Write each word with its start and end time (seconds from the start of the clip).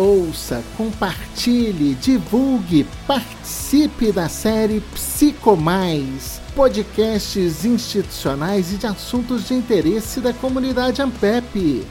ouça, 0.00 0.64
compartilhe, 0.76 1.94
divulgue, 1.94 2.86
participe 3.06 4.10
da 4.10 4.28
série 4.28 4.80
Psico 4.94 5.54
Mais, 5.54 6.40
podcasts 6.56 7.64
institucionais 7.66 8.72
e 8.72 8.76
de 8.76 8.86
assuntos 8.86 9.46
de 9.46 9.54
interesse 9.54 10.20
da 10.20 10.32
comunidade 10.32 11.02
Ampep. 11.02 11.86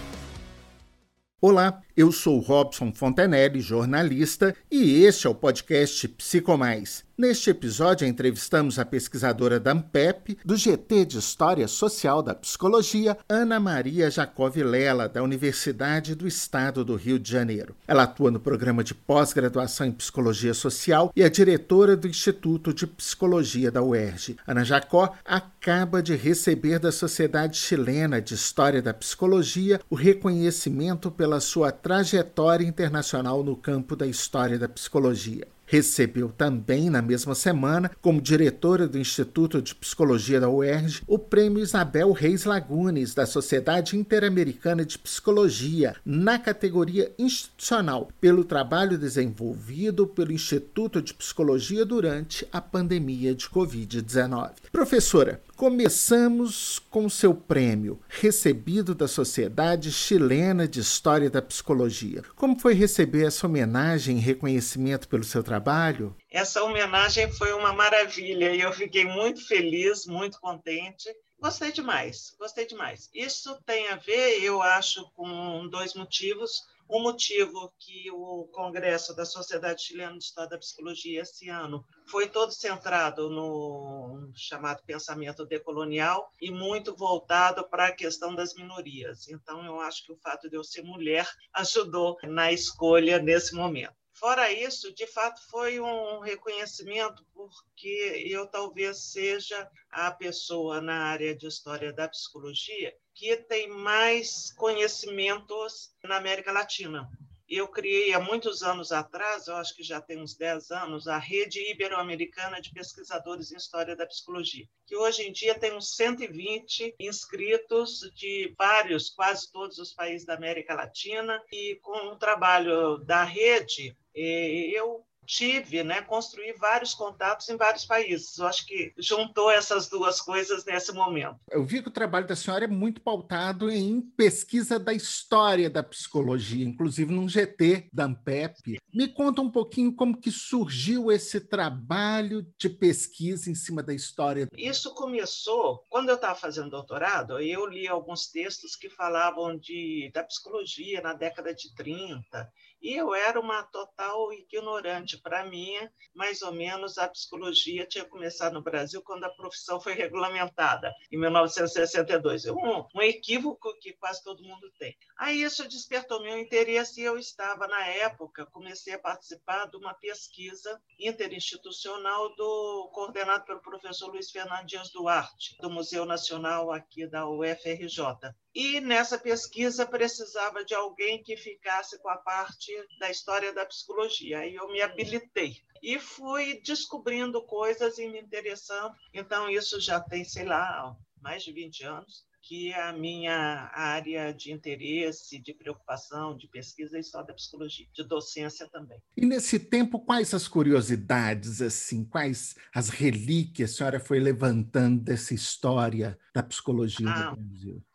Olá, 1.40 1.80
eu 2.00 2.14
sou 2.14 2.40
Robson 2.40 2.94
Fontenelle, 2.94 3.60
jornalista, 3.60 4.56
e 4.72 5.04
este 5.04 5.28
é 5.28 5.30
o 5.30 5.36
podcast 5.36 6.08
Psicomais. 6.08 7.04
Neste 7.20 7.50
episódio, 7.50 8.08
entrevistamos 8.08 8.80
a 8.80 8.86
pesquisadora 8.86 9.60
da 9.60 9.72
AMPEP, 9.72 10.38
do 10.46 10.56
GT 10.56 11.04
de 11.04 11.18
História 11.18 11.68
Social 11.68 12.24
da 12.24 12.34
Psicologia, 12.34 13.18
Ana 13.28 13.60
Maria 13.60 14.10
Jacob 14.10 14.56
Lela, 14.56 15.10
da 15.10 15.22
Universidade 15.22 16.16
do 16.16 16.26
Estado 16.26 16.86
do 16.86 16.96
Rio 16.96 17.20
de 17.20 17.30
Janeiro. 17.30 17.76
Ela 17.86 18.04
atua 18.04 18.32
no 18.32 18.40
programa 18.40 18.86
de 18.86 18.96
pós-graduação 18.96 19.86
em 19.86 19.92
Psicologia 19.92 20.54
Social 20.54 21.12
e 21.14 21.22
é 21.22 21.28
diretora 21.28 21.98
do 21.98 22.08
Instituto 22.08 22.74
de 22.74 22.88
Psicologia 22.88 23.70
da 23.70 23.84
UERJ. 23.84 24.38
Ana 24.48 24.64
Jacó 24.64 25.14
acaba 25.26 26.02
de 26.02 26.16
receber 26.16 26.80
da 26.80 26.90
Sociedade 26.90 27.58
Chilena 27.58 28.22
de 28.22 28.34
História 28.34 28.82
da 28.82 28.94
Psicologia 28.94 29.82
o 29.90 29.96
reconhecimento 29.96 31.12
pela 31.12 31.42
sua 31.42 31.70
trajetória 31.90 32.68
internacional 32.68 33.44
no 33.44 33.56
campo 33.56 33.96
da 33.96 34.06
história 34.06 34.60
da 34.60 34.70
psicologia. 34.70 35.48
Recebeu 35.66 36.30
também, 36.30 36.88
na 36.88 37.02
mesma 37.02 37.34
semana, 37.34 37.90
como 38.00 38.22
diretora 38.22 38.88
do 38.88 39.00
Instituto 39.00 39.60
de 39.60 39.74
Psicologia 39.74 40.40
da 40.40 40.48
UERJ, 40.48 41.02
o 41.08 41.18
Prêmio 41.18 41.64
Isabel 41.64 42.12
Reis 42.12 42.46
Lagunes, 42.46 43.16
da 43.16 43.26
Sociedade 43.26 43.98
Interamericana 43.98 44.86
de 44.86 45.00
Psicologia, 45.00 45.96
na 46.06 46.38
categoria 46.38 47.12
institucional, 47.18 48.10
pelo 48.22 48.44
trabalho 48.44 48.96
desenvolvido 48.96 50.06
pelo 50.06 50.32
Instituto 50.32 51.02
de 51.02 51.16
Psicologia 51.16 51.84
durante 51.84 52.48
a 52.52 52.62
pandemia 52.62 53.34
de 53.34 53.50
Covid-19. 53.50 54.52
Professora, 54.72 55.42
Começamos 55.60 56.80
com 56.80 57.10
seu 57.10 57.36
prêmio, 57.36 58.00
recebido 58.08 58.96
da 58.96 59.10
Sociedade 59.10 59.92
Chilena 59.92 60.66
de 60.66 60.80
História 60.80 61.30
da 61.30 61.42
Psicologia. 61.42 62.24
Como 62.38 62.58
foi 62.58 62.74
receber 62.74 63.28
essa 63.28 63.46
homenagem 63.46 64.16
e 64.16 64.22
reconhecimento 64.22 65.10
pelo 65.10 65.26
seu 65.26 65.44
trabalho? 65.44 66.16
Essa 66.32 66.64
homenagem 66.64 67.30
foi 67.34 67.52
uma 67.52 67.74
maravilha 67.74 68.56
e 68.56 68.62
eu 68.62 68.72
fiquei 68.72 69.04
muito 69.04 69.46
feliz, 69.46 70.06
muito 70.06 70.40
contente. 70.40 71.14
Gostei 71.42 71.74
demais, 71.74 72.34
gostei 72.40 72.66
demais. 72.66 73.10
Isso 73.14 73.54
tem 73.66 73.90
a 73.90 73.98
ver, 73.98 74.42
eu 74.42 74.62
acho, 74.62 75.12
com 75.14 75.68
dois 75.68 75.94
motivos. 75.94 76.64
Um 76.92 77.04
motivo 77.04 77.72
que 77.78 78.10
o 78.10 78.50
Congresso 78.52 79.16
da 79.16 79.24
Sociedade 79.24 79.84
Chilena 79.84 80.18
de 80.18 80.24
História 80.24 80.50
da 80.50 80.58
Psicologia 80.58 81.22
esse 81.22 81.48
ano 81.48 81.86
foi 82.08 82.28
todo 82.28 82.52
centrado 82.52 83.30
no 83.30 84.32
chamado 84.34 84.82
pensamento 84.84 85.46
decolonial 85.46 86.32
e 86.42 86.50
muito 86.50 86.96
voltado 86.96 87.64
para 87.70 87.90
a 87.90 87.96
questão 87.96 88.34
das 88.34 88.56
minorias. 88.56 89.28
Então, 89.28 89.64
eu 89.64 89.80
acho 89.80 90.04
que 90.04 90.12
o 90.12 90.18
fato 90.18 90.50
de 90.50 90.56
eu 90.56 90.64
ser 90.64 90.82
mulher 90.82 91.30
ajudou 91.54 92.18
na 92.24 92.52
escolha 92.52 93.20
nesse 93.20 93.54
momento. 93.54 93.94
Fora 94.12 94.52
isso, 94.52 94.92
de 94.94 95.06
fato, 95.06 95.40
foi 95.48 95.80
um 95.80 96.20
reconhecimento, 96.20 97.24
porque 97.36 98.26
eu 98.28 98.48
talvez 98.48 99.12
seja 99.12 99.70
a 99.92 100.12
pessoa 100.12 100.82
na 100.82 101.04
área 101.06 101.36
de 101.36 101.46
história 101.46 101.94
da 101.94 102.10
psicologia 102.10 102.94
que 103.20 103.36
tem 103.36 103.68
mais 103.68 104.50
conhecimentos 104.54 105.94
na 106.02 106.16
América 106.16 106.54
Latina. 106.54 107.06
Eu 107.50 107.68
criei 107.68 108.14
há 108.14 108.20
muitos 108.20 108.64
anos 108.64 108.94
atrás, 108.94 109.48
eu 109.48 109.58
acho 109.58 109.76
que 109.76 109.84
já 109.84 110.00
tem 110.00 110.22
uns 110.22 110.38
10 110.38 110.72
anos, 110.72 111.06
a 111.06 111.18
Rede 111.18 111.60
Ibero-Americana 111.70 112.62
de 112.62 112.72
Pesquisadores 112.72 113.52
em 113.52 113.58
História 113.58 113.94
da 113.94 114.06
Psicologia, 114.06 114.66
que 114.86 114.96
hoje 114.96 115.24
em 115.24 115.34
dia 115.34 115.54
tem 115.54 115.76
uns 115.76 115.98
120 115.98 116.96
inscritos 116.98 118.10
de 118.16 118.54
vários, 118.58 119.10
quase 119.10 119.52
todos 119.52 119.80
os 119.80 119.92
países 119.92 120.26
da 120.26 120.36
América 120.36 120.74
Latina, 120.74 121.44
e 121.52 121.76
com 121.82 122.12
o 122.12 122.16
trabalho 122.16 123.00
da 123.00 123.26
rede, 123.26 123.98
eu 124.16 125.06
tive, 125.30 125.84
né, 125.84 126.02
construí 126.02 126.54
vários 126.54 126.96
contatos 126.96 127.48
em 127.50 127.56
vários 127.56 127.86
países. 127.86 128.36
Eu 128.40 128.48
acho 128.48 128.66
que 128.66 128.92
juntou 128.98 129.52
essas 129.52 129.88
duas 129.88 130.20
coisas 130.20 130.66
nesse 130.66 130.92
momento. 130.92 131.38
Eu 131.52 131.64
vi 131.64 131.84
que 131.84 131.88
o 131.88 131.92
trabalho 131.92 132.26
da 132.26 132.36
senhora 132.36 132.66
é 132.66 132.68
muito 132.68 133.00
pautado 133.00 133.70
em 133.70 134.02
pesquisa 134.02 134.80
da 134.80 134.92
história 134.92 135.70
da 135.70 135.84
psicologia, 135.84 136.66
inclusive 136.66 137.14
num 137.14 137.30
GT 137.30 137.90
da 137.94 138.06
Ampep. 138.06 138.80
Me 138.92 139.08
conta 139.08 139.40
um 139.42 139.52
pouquinho 139.52 139.94
como 139.94 140.20
que 140.20 140.32
surgiu 140.32 141.12
esse 141.12 141.40
trabalho 141.40 142.44
de 142.58 142.68
pesquisa 142.68 143.52
em 143.52 143.56
cima 143.56 143.84
da 143.84 143.94
história. 143.94 144.48
Isso 144.58 144.96
começou 144.96 145.86
quando 145.90 146.10
eu 146.10 146.16
estava 146.16 146.34
fazendo 146.34 146.72
doutorado, 146.72 147.40
eu 147.40 147.68
li 147.68 147.88
alguns 147.88 148.28
textos 148.28 148.76
que 148.76 148.90
falavam 148.90 149.56
de 149.56 150.10
da 150.12 150.24
psicologia 150.24 151.02
na 151.02 151.14
década 151.14 151.54
de 151.54 151.72
30 151.76 152.52
e 152.82 152.94
eu 152.96 153.14
era 153.14 153.40
uma 153.40 153.64
total 153.64 154.32
ignorante. 154.34 155.18
Para 155.18 155.46
mim, 155.46 155.76
mais 156.14 156.42
ou 156.42 156.52
menos, 156.52 156.98
a 156.98 157.08
psicologia 157.08 157.86
tinha 157.86 158.06
começado 158.06 158.54
no 158.54 158.62
Brasil 158.62 159.02
quando 159.02 159.24
a 159.24 159.30
profissão 159.30 159.80
foi 159.80 159.94
regulamentada, 159.94 160.94
em 161.12 161.18
1962. 161.18 162.46
Um, 162.48 162.86
um 162.96 163.02
equívoco 163.02 163.74
que 163.80 163.94
quase 163.94 164.24
todo 164.24 164.44
mundo 164.44 164.72
tem. 164.78 164.96
Aí 165.18 165.42
isso 165.42 165.68
despertou 165.68 166.22
meu 166.22 166.38
interesse 166.38 167.02
e 167.02 167.04
eu 167.04 167.18
estava, 167.18 167.68
na 167.68 167.86
época, 167.88 168.46
comecei 168.46 168.94
a 168.94 169.00
participar 169.00 169.66
de 169.66 169.78
uma 169.78 169.94
pesquisa 169.94 170.82
interinstitucional 170.98 172.36
do, 172.36 172.90
coordenado 172.94 173.46
pelo 173.46 173.62
professor 173.62 174.10
Luiz 174.10 174.32
Fernando 174.32 174.66
Dias 174.66 174.90
Duarte, 174.92 175.58
do 175.60 175.70
Museu 175.70 176.06
Nacional 176.06 176.72
aqui 176.72 177.08
da 177.08 177.28
UFRJ. 177.28 178.34
E 178.54 178.80
nessa 178.80 179.18
pesquisa 179.18 179.86
precisava 179.86 180.66
de 180.66 180.74
alguém 180.74 181.22
que 181.22 181.38
ficasse 181.38 182.00
com 182.02 182.10
a 182.10 182.18
parte 182.18 182.72
da 183.00 183.10
história 183.10 183.54
da 183.54 183.66
psicologia. 183.66 184.40
Aí 184.40 184.56
eu 184.56 184.68
me 184.68 184.82
habilitei 184.82 185.58
e 185.82 186.00
fui 186.00 186.62
descobrindo 186.62 187.46
coisas 187.46 187.98
e 187.98 188.08
me 188.08 188.20
interessando. 188.20 188.94
Então, 189.14 189.50
isso 189.50 189.80
já 189.80 190.00
tem, 190.00 190.24
sei 190.24 190.46
lá, 190.46 190.96
mais 191.22 191.44
de 191.44 191.52
20 191.52 191.84
anos 191.84 192.30
que 192.42 192.74
a 192.74 192.92
minha 192.92 193.70
área 193.74 194.34
de 194.34 194.52
interesse, 194.52 195.40
de 195.40 195.54
preocupação, 195.54 196.36
de 196.36 196.48
pesquisa 196.48 196.98
é 196.98 197.00
história 197.00 197.28
da 197.28 197.34
psicologia, 197.34 197.86
de 197.94 198.04
docência 198.04 198.68
também. 198.72 198.98
E 199.16 199.26
nesse 199.26 199.60
tempo, 199.60 200.00
quais 200.00 200.34
as 200.34 200.48
curiosidades, 200.48 201.62
assim, 201.62 202.04
quais 202.04 202.56
as 202.74 202.90
relíquias 202.90 203.72
a 203.72 203.74
senhora 203.76 204.00
foi 204.00 204.20
levantando 204.20 205.02
dessa 205.02 205.34
história 205.34 206.18
da 206.34 206.42
psicologia 206.42 207.10
ah, 207.10 207.32
do 207.32 207.42
Brasil? 207.42 207.86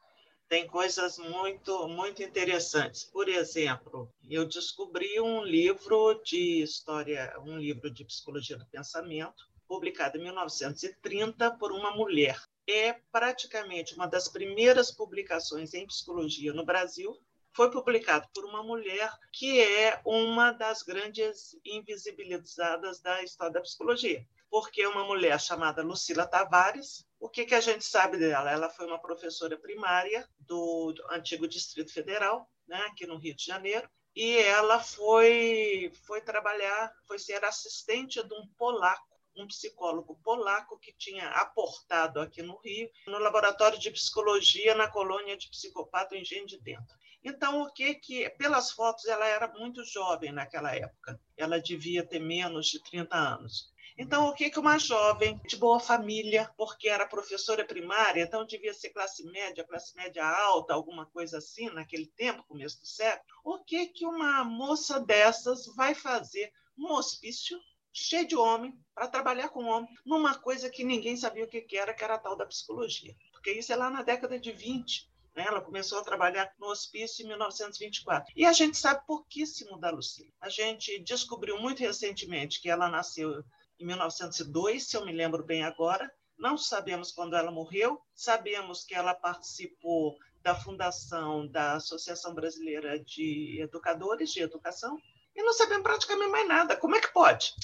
Tem 0.55 0.69
coisas 0.69 1.19
muito, 1.19 1.89
muito 1.89 2.23
interessantes. 2.23 3.03
Por 3.03 3.29
exemplo, 3.29 4.09
eu 4.31 4.47
descobri 4.47 5.21
um 5.21 5.43
livro 5.43 6.23
de 6.25 6.63
história, 6.63 7.35
um 7.45 7.59
livro 7.59 7.91
de 7.91 8.05
psicologia 8.05 8.57
do 8.57 8.65
pensamento, 8.67 9.49
publicado 9.67 10.17
em 10.17 10.23
1930 10.23 11.57
por 11.57 11.73
uma 11.73 11.91
mulher. 11.97 12.41
É 12.69 12.93
praticamente 13.11 13.97
uma 13.97 14.07
das 14.07 14.29
primeiras 14.29 14.93
publicações 14.93 15.75
em 15.75 15.89
psicologia 15.89 16.53
no 16.53 16.65
Brasil. 16.65 17.19
Foi 17.53 17.69
publicado 17.69 18.29
por 18.33 18.45
uma 18.45 18.63
mulher 18.63 19.11
que 19.33 19.61
é 19.61 20.01
uma 20.05 20.53
das 20.53 20.85
grandes 20.85 21.59
invisibilizadas 21.65 23.01
da 23.01 23.25
história 23.25 23.55
da 23.55 23.61
psicologia, 23.61 24.25
porque 24.55 24.87
uma 24.87 25.03
mulher 25.03 25.41
chamada 25.41 25.83
Lucila 25.83 26.29
Tavares, 26.29 27.05
o 27.19 27.29
que, 27.29 27.45
que 27.45 27.57
a 27.57 27.61
gente 27.61 27.85
sabe 27.85 28.17
dela? 28.19 28.53
Ela 28.53 28.71
foi 28.71 28.87
uma 28.87 29.01
professora 29.01 29.59
primária 29.59 30.29
do, 30.39 30.93
do 30.93 31.05
antigo 31.11 31.49
Distrito 31.49 31.93
Federal, 31.93 32.49
né, 32.65 32.79
aqui 32.83 33.05
no 33.05 33.17
Rio 33.17 33.35
de 33.35 33.45
Janeiro, 33.45 33.91
e 34.15 34.37
ela 34.37 34.79
foi, 34.79 35.93
foi 36.07 36.21
trabalhar, 36.21 36.93
foi 37.05 37.19
ser 37.19 37.45
assistente 37.45 38.23
de 38.23 38.33
um 38.33 38.47
polaco, 38.57 39.19
um 39.37 39.49
psicólogo 39.49 40.21
polaco 40.23 40.79
que 40.79 40.95
tinha 40.97 41.31
aportado 41.31 42.21
aqui 42.21 42.41
no 42.41 42.57
Rio, 42.61 42.89
no 43.09 43.19
laboratório 43.19 43.77
de 43.77 43.91
psicologia 43.91 44.73
na 44.77 44.87
colônia 44.87 45.37
de 45.37 45.51
psicopata 45.51 46.17
Engenho 46.17 46.47
de 46.47 46.61
Dentro. 46.61 46.95
Então, 47.25 47.63
o 47.63 47.73
que 47.73 47.95
que, 47.95 48.31
pelas 48.31 48.71
fotos, 48.71 49.07
ela 49.07 49.27
era 49.27 49.49
muito 49.49 49.83
jovem 49.83 50.31
naquela 50.31 50.77
época. 50.77 51.19
Ela 51.37 51.59
devia 51.59 52.07
ter 52.07 52.21
menos 52.21 52.67
de 52.67 52.81
30 52.85 53.17
anos. 53.17 53.74
Então, 53.97 54.29
o 54.29 54.35
que, 54.35 54.51
que 54.51 54.59
uma 54.59 54.79
jovem 54.79 55.41
de 55.47 55.57
boa 55.57 55.79
família, 55.79 56.51
porque 56.57 56.89
era 56.89 57.07
professora 57.07 57.65
primária, 57.65 58.23
então 58.23 58.45
devia 58.45 58.75
ser 58.75 58.91
classe 58.91 59.25
média, 59.25 59.65
classe 59.65 59.95
média 59.95 60.27
alta, 60.27 60.75
alguma 60.75 61.07
coisa 61.07 61.39
assim, 61.39 61.71
naquele 61.71 62.07
tempo, 62.07 62.45
começo 62.45 62.81
do 62.81 62.87
século, 62.87 63.25
o 63.45 63.59
que, 63.63 63.87
que 63.87 64.05
uma 64.05 64.43
moça 64.43 64.99
dessas 64.99 65.67
vai 65.77 65.95
fazer 65.95 66.53
num 66.77 66.93
hospício 66.93 67.59
cheio 67.93 68.27
de 68.27 68.35
homem, 68.35 68.77
para 68.93 69.07
trabalhar 69.07 69.49
com 69.51 69.65
homem, 69.65 69.89
numa 70.05 70.35
coisa 70.35 70.69
que 70.69 70.83
ninguém 70.83 71.17
sabia 71.17 71.45
o 71.45 71.49
que 71.49 71.65
era, 71.77 71.95
que 71.95 72.03
era 72.03 72.15
a 72.15 72.19
tal 72.19 72.37
da 72.37 72.45
psicologia. 72.45 73.15
Porque 73.31 73.53
isso 73.53 73.73
é 73.73 73.77
lá 73.77 73.89
na 73.89 74.03
década 74.03 74.39
de 74.39 74.51
20. 74.51 75.09
Né? 75.35 75.45
Ela 75.47 75.61
começou 75.61 75.99
a 75.99 76.05
trabalhar 76.05 76.53
no 76.59 76.67
hospício 76.67 77.25
em 77.25 77.29
1924. 77.29 78.33
E 78.37 78.45
a 78.45 78.53
gente 78.53 78.77
sabe 78.77 79.07
pouquíssimo 79.07 79.79
da 79.79 79.91
Lucília. 79.91 80.33
A 80.41 80.49
gente 80.49 80.99
descobriu 81.01 81.61
muito 81.61 81.81
recentemente 81.81 82.61
que 82.61 82.69
ela 82.69 82.89
nasceu 82.89 83.45
em 83.79 83.87
1902, 83.87 84.89
se 84.89 84.97
eu 84.97 85.05
me 85.05 85.13
lembro 85.13 85.45
bem 85.45 85.65
agora. 85.65 86.11
Não 86.39 86.59
sabemos 86.59 87.13
quando 87.13 87.37
ela 87.37 87.51
morreu, 87.51 88.01
sabemos 88.15 88.85
que 88.85 88.95
ela 88.95 89.15
participou 89.15 90.17
da 90.43 90.55
fundação 90.55 91.47
da 91.47 91.75
Associação 91.75 92.35
Brasileira 92.35 92.99
de 92.99 93.61
Educadores 93.61 94.31
de 94.31 94.43
Educação, 94.43 94.99
e 95.35 95.43
não 95.43 95.53
sabemos 95.53 95.83
praticamente 95.83 96.31
mais 96.31 96.47
nada. 96.47 96.77
Como 96.77 96.95
é 96.95 97.01
que 97.01 97.13
pode? 97.13 97.55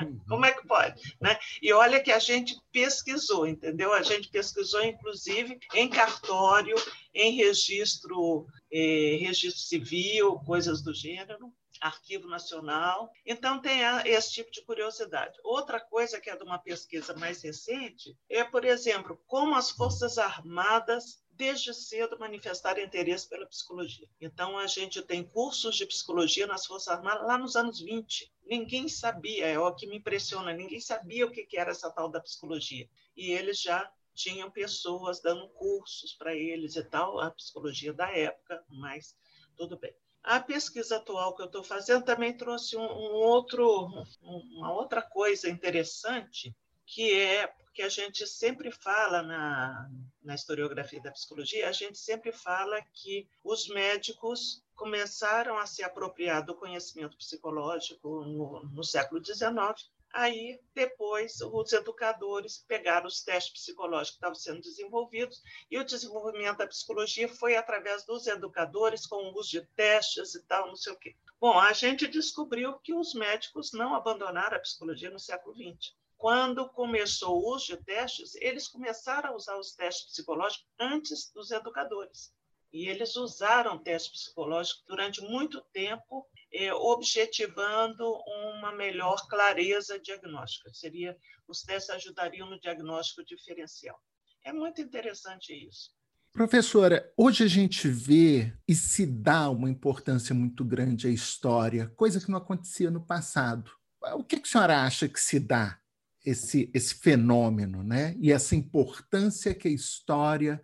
Uhum. 0.00 0.20
Como 0.28 0.44
é 0.44 0.52
que 0.52 0.66
pode? 0.66 1.16
Né? 1.20 1.38
E 1.60 1.72
olha 1.72 2.02
que 2.02 2.10
a 2.10 2.18
gente 2.18 2.56
pesquisou, 2.72 3.46
entendeu? 3.46 3.92
A 3.92 4.02
gente 4.02 4.28
pesquisou, 4.28 4.82
inclusive, 4.82 5.58
em 5.74 5.88
cartório, 5.88 6.74
em 7.12 7.32
registro, 7.32 8.46
eh, 8.72 9.18
registro 9.20 9.60
civil, 9.60 10.40
coisas 10.46 10.82
do 10.82 10.94
gênero, 10.94 11.52
Arquivo 11.84 12.26
Nacional. 12.26 13.12
Então, 13.26 13.60
tem 13.60 13.80
esse 14.06 14.32
tipo 14.32 14.50
de 14.50 14.62
curiosidade. 14.62 15.38
Outra 15.44 15.78
coisa 15.78 16.18
que 16.18 16.30
é 16.30 16.36
de 16.36 16.42
uma 16.42 16.58
pesquisa 16.58 17.14
mais 17.14 17.42
recente 17.42 18.16
é, 18.28 18.42
por 18.42 18.64
exemplo, 18.64 19.20
como 19.26 19.54
as 19.54 19.70
Forças 19.70 20.16
Armadas 20.16 21.22
desde 21.30 21.74
cedo 21.74 22.18
manifestaram 22.18 22.80
interesse 22.80 23.28
pela 23.28 23.44
psicologia. 23.46 24.08
Então, 24.20 24.56
a 24.56 24.66
gente 24.66 25.02
tem 25.02 25.22
cursos 25.22 25.76
de 25.76 25.84
psicologia 25.84 26.46
nas 26.46 26.64
Forças 26.64 26.88
Armadas 26.88 27.26
lá 27.26 27.36
nos 27.36 27.56
anos 27.56 27.80
20. 27.80 28.32
Ninguém 28.44 28.88
sabia, 28.88 29.46
é 29.46 29.58
o 29.58 29.74
que 29.74 29.86
me 29.86 29.96
impressiona, 29.96 30.52
ninguém 30.54 30.80
sabia 30.80 31.26
o 31.26 31.30
que 31.30 31.46
era 31.58 31.72
essa 31.72 31.90
tal 31.90 32.08
da 32.08 32.20
psicologia. 32.20 32.88
E 33.16 33.32
eles 33.32 33.60
já 33.60 33.90
tinham 34.14 34.50
pessoas 34.50 35.20
dando 35.20 35.48
cursos 35.50 36.14
para 36.14 36.34
eles 36.34 36.76
e 36.76 36.84
tal, 36.84 37.18
a 37.18 37.30
psicologia 37.32 37.92
da 37.92 38.08
época, 38.16 38.64
mas 38.68 39.16
tudo 39.56 39.76
bem. 39.78 39.94
A 40.24 40.40
pesquisa 40.40 40.96
atual 40.96 41.36
que 41.36 41.42
eu 41.42 41.46
estou 41.46 41.62
fazendo 41.62 42.02
também 42.02 42.34
trouxe 42.34 42.76
um, 42.76 42.82
um 42.82 43.12
outro, 43.12 43.86
um, 44.22 44.38
uma 44.56 44.72
outra 44.72 45.02
coisa 45.02 45.50
interessante, 45.50 46.56
que 46.86 47.12
é 47.12 47.52
que 47.74 47.82
a 47.82 47.88
gente 47.88 48.24
sempre 48.26 48.70
fala 48.70 49.20
na, 49.20 49.90
na 50.22 50.34
historiografia 50.34 51.02
da 51.02 51.10
psicologia, 51.10 51.68
a 51.68 51.72
gente 51.72 51.98
sempre 51.98 52.30
fala 52.30 52.80
que 52.92 53.28
os 53.42 53.68
médicos 53.68 54.64
começaram 54.76 55.58
a 55.58 55.66
se 55.66 55.82
apropriar 55.82 56.44
do 56.44 56.54
conhecimento 56.54 57.16
psicológico 57.16 58.24
no, 58.24 58.62
no 58.72 58.84
século 58.84 59.22
XIX. 59.22 59.90
Aí, 60.16 60.60
depois, 60.72 61.40
os 61.40 61.72
educadores 61.72 62.64
pegaram 62.68 63.08
os 63.08 63.20
testes 63.20 63.52
psicológicos 63.52 64.10
que 64.10 64.16
estavam 64.16 64.34
sendo 64.36 64.60
desenvolvidos 64.60 65.42
e 65.68 65.76
o 65.76 65.84
desenvolvimento 65.84 66.58
da 66.58 66.68
psicologia 66.68 67.28
foi 67.28 67.56
através 67.56 68.06
dos 68.06 68.28
educadores, 68.28 69.06
com 69.06 69.16
o 69.16 69.36
uso 69.36 69.50
de 69.50 69.66
testes 69.74 70.36
e 70.36 70.42
tal, 70.44 70.68
não 70.68 70.76
sei 70.76 70.92
o 70.92 70.98
quê. 70.98 71.16
Bom, 71.40 71.58
a 71.58 71.72
gente 71.72 72.06
descobriu 72.06 72.78
que 72.78 72.94
os 72.94 73.12
médicos 73.12 73.72
não 73.72 73.92
abandonaram 73.92 74.56
a 74.56 74.60
psicologia 74.60 75.10
no 75.10 75.18
século 75.18 75.54
XX 75.54 75.92
quando 76.24 76.70
começou 76.70 77.36
o 77.36 77.54
uso 77.54 77.66
de 77.66 77.76
testes, 77.84 78.34
eles 78.36 78.66
começaram 78.66 79.28
a 79.28 79.36
usar 79.36 79.58
os 79.58 79.74
testes 79.74 80.06
psicológicos 80.06 80.66
antes 80.80 81.30
dos 81.30 81.50
educadores. 81.50 82.32
E 82.72 82.88
eles 82.88 83.14
usaram 83.14 83.76
testes 83.76 84.22
psicológicos 84.22 84.82
durante 84.86 85.20
muito 85.20 85.60
tempo, 85.70 86.26
objetivando 86.72 88.04
uma 88.26 88.72
melhor 88.72 89.26
clareza 89.28 89.98
diagnóstica. 89.98 90.72
Seria, 90.72 91.16
os 91.48 91.62
testes 91.62 91.90
ajudariam 91.90 92.48
no 92.48 92.60
diagnóstico 92.60 93.24
diferencial. 93.24 93.98
É 94.44 94.52
muito 94.52 94.80
interessante 94.80 95.52
isso. 95.52 95.90
Professora, 96.32 97.12
hoje 97.16 97.44
a 97.44 97.48
gente 97.48 97.88
vê 97.88 98.52
e 98.66 98.74
se 98.74 99.06
dá 99.06 99.48
uma 99.48 99.70
importância 99.70 100.34
muito 100.34 100.64
grande 100.64 101.06
à 101.06 101.10
história, 101.10 101.88
coisa 101.96 102.20
que 102.20 102.30
não 102.30 102.38
acontecia 102.38 102.90
no 102.90 103.04
passado. 103.04 103.70
O 104.14 104.24
que, 104.24 104.38
que 104.38 104.48
a 104.48 104.50
senhora 104.50 104.82
acha 104.82 105.08
que 105.08 105.20
se 105.20 105.38
dá 105.38 105.78
esse, 106.24 106.70
esse 106.74 106.96
fenômeno, 106.96 107.82
né? 107.82 108.16
E 108.18 108.32
essa 108.32 108.56
importância 108.56 109.54
que 109.54 109.68
a 109.68 109.70
história 109.70 110.60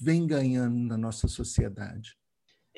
vem 0.00 0.26
ganhando 0.26 0.78
na 0.86 0.96
nossa 0.96 1.26
sociedade. 1.26 2.16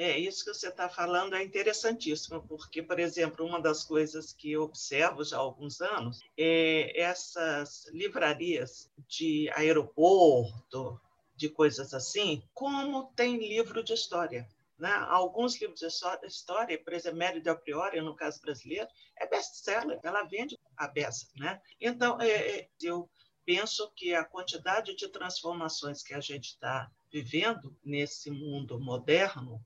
É, 0.00 0.18
isso 0.18 0.46
que 0.46 0.54
você 0.54 0.68
está 0.68 0.88
falando 0.88 1.36
é 1.36 1.44
interessantíssimo, 1.44 2.42
porque, 2.48 2.82
por 2.82 2.98
exemplo, 2.98 3.44
uma 3.44 3.60
das 3.60 3.84
coisas 3.84 4.32
que 4.32 4.52
eu 4.52 4.62
observo 4.62 5.22
já 5.22 5.36
há 5.36 5.40
alguns 5.40 5.82
anos 5.82 6.20
é 6.38 6.98
essas 6.98 7.86
livrarias 7.88 8.90
de 9.06 9.50
aeroporto, 9.50 10.98
de 11.36 11.50
coisas 11.50 11.92
assim, 11.92 12.42
como 12.54 13.12
tem 13.14 13.46
livro 13.46 13.84
de 13.84 13.92
história. 13.92 14.48
Né? 14.78 14.90
Alguns 14.90 15.60
livros 15.60 15.80
de 15.80 15.86
história, 16.26 16.82
por 16.82 16.94
exemplo, 16.94 17.18
Mary 17.18 17.42
Del 17.42 17.58
Priori, 17.58 18.00
no 18.00 18.16
caso 18.16 18.40
brasileiro, 18.40 18.88
é 19.18 19.26
best-seller, 19.26 20.00
ela 20.02 20.22
vende 20.22 20.58
a 20.78 20.88
beça. 20.88 21.26
Né? 21.36 21.60
Então, 21.78 22.18
é, 22.22 22.30
é, 22.30 22.68
eu 22.82 23.06
penso 23.44 23.92
que 23.94 24.14
a 24.14 24.24
quantidade 24.24 24.96
de 24.96 25.08
transformações 25.08 26.02
que 26.02 26.14
a 26.14 26.20
gente 26.20 26.46
está 26.46 26.90
vivendo 27.12 27.76
nesse 27.84 28.30
mundo 28.30 28.80
moderno, 28.80 29.62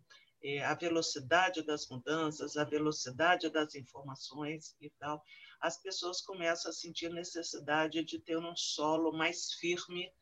a 0.63 0.75
velocidade 0.75 1.63
das 1.63 1.89
mudanças, 1.89 2.57
a 2.57 2.65
velocidade 2.65 3.49
das 3.51 3.75
informações 3.75 4.77
e 4.81 4.91
tal, 4.99 5.23
as 5.61 5.81
pessoas 5.81 6.21
começam 6.21 6.71
a 6.71 6.75
sentir 6.75 7.11
necessidade 7.11 8.05
de 8.05 8.19
ter 8.19 8.37
um 8.37 8.55
solo 8.55 9.13
mais 9.13 9.55
firme 9.55 10.13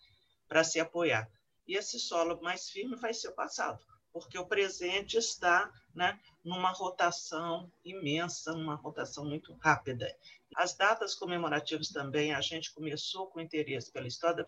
para 0.46 0.62
se 0.62 0.78
apoiar. 0.78 1.28
E 1.66 1.76
esse 1.76 1.98
solo 1.98 2.40
mais 2.40 2.70
firme 2.70 2.96
vai 2.96 3.12
ser 3.12 3.28
o 3.28 3.34
passado 3.34 3.84
porque 4.12 4.38
o 4.38 4.46
presente 4.46 5.16
está 5.16 5.72
né, 5.94 6.19
numa 6.44 6.70
rotação 6.70 7.72
imensa, 7.84 8.52
numa 8.52 8.75
rotação 8.75 9.25
muito 9.25 9.54
rápida. 9.54 10.14
As 10.54 10.75
datas 10.75 11.14
comemorativas 11.14 11.88
também, 11.88 12.34
a 12.34 12.40
gente 12.40 12.72
começou 12.75 13.28
com 13.28 13.40
interesse 13.40 13.90
pela 13.90 14.06
história, 14.06 14.44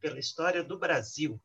pela 0.00 0.18
história 0.20 0.62
do 0.62 0.78
Brasil, 0.78 1.40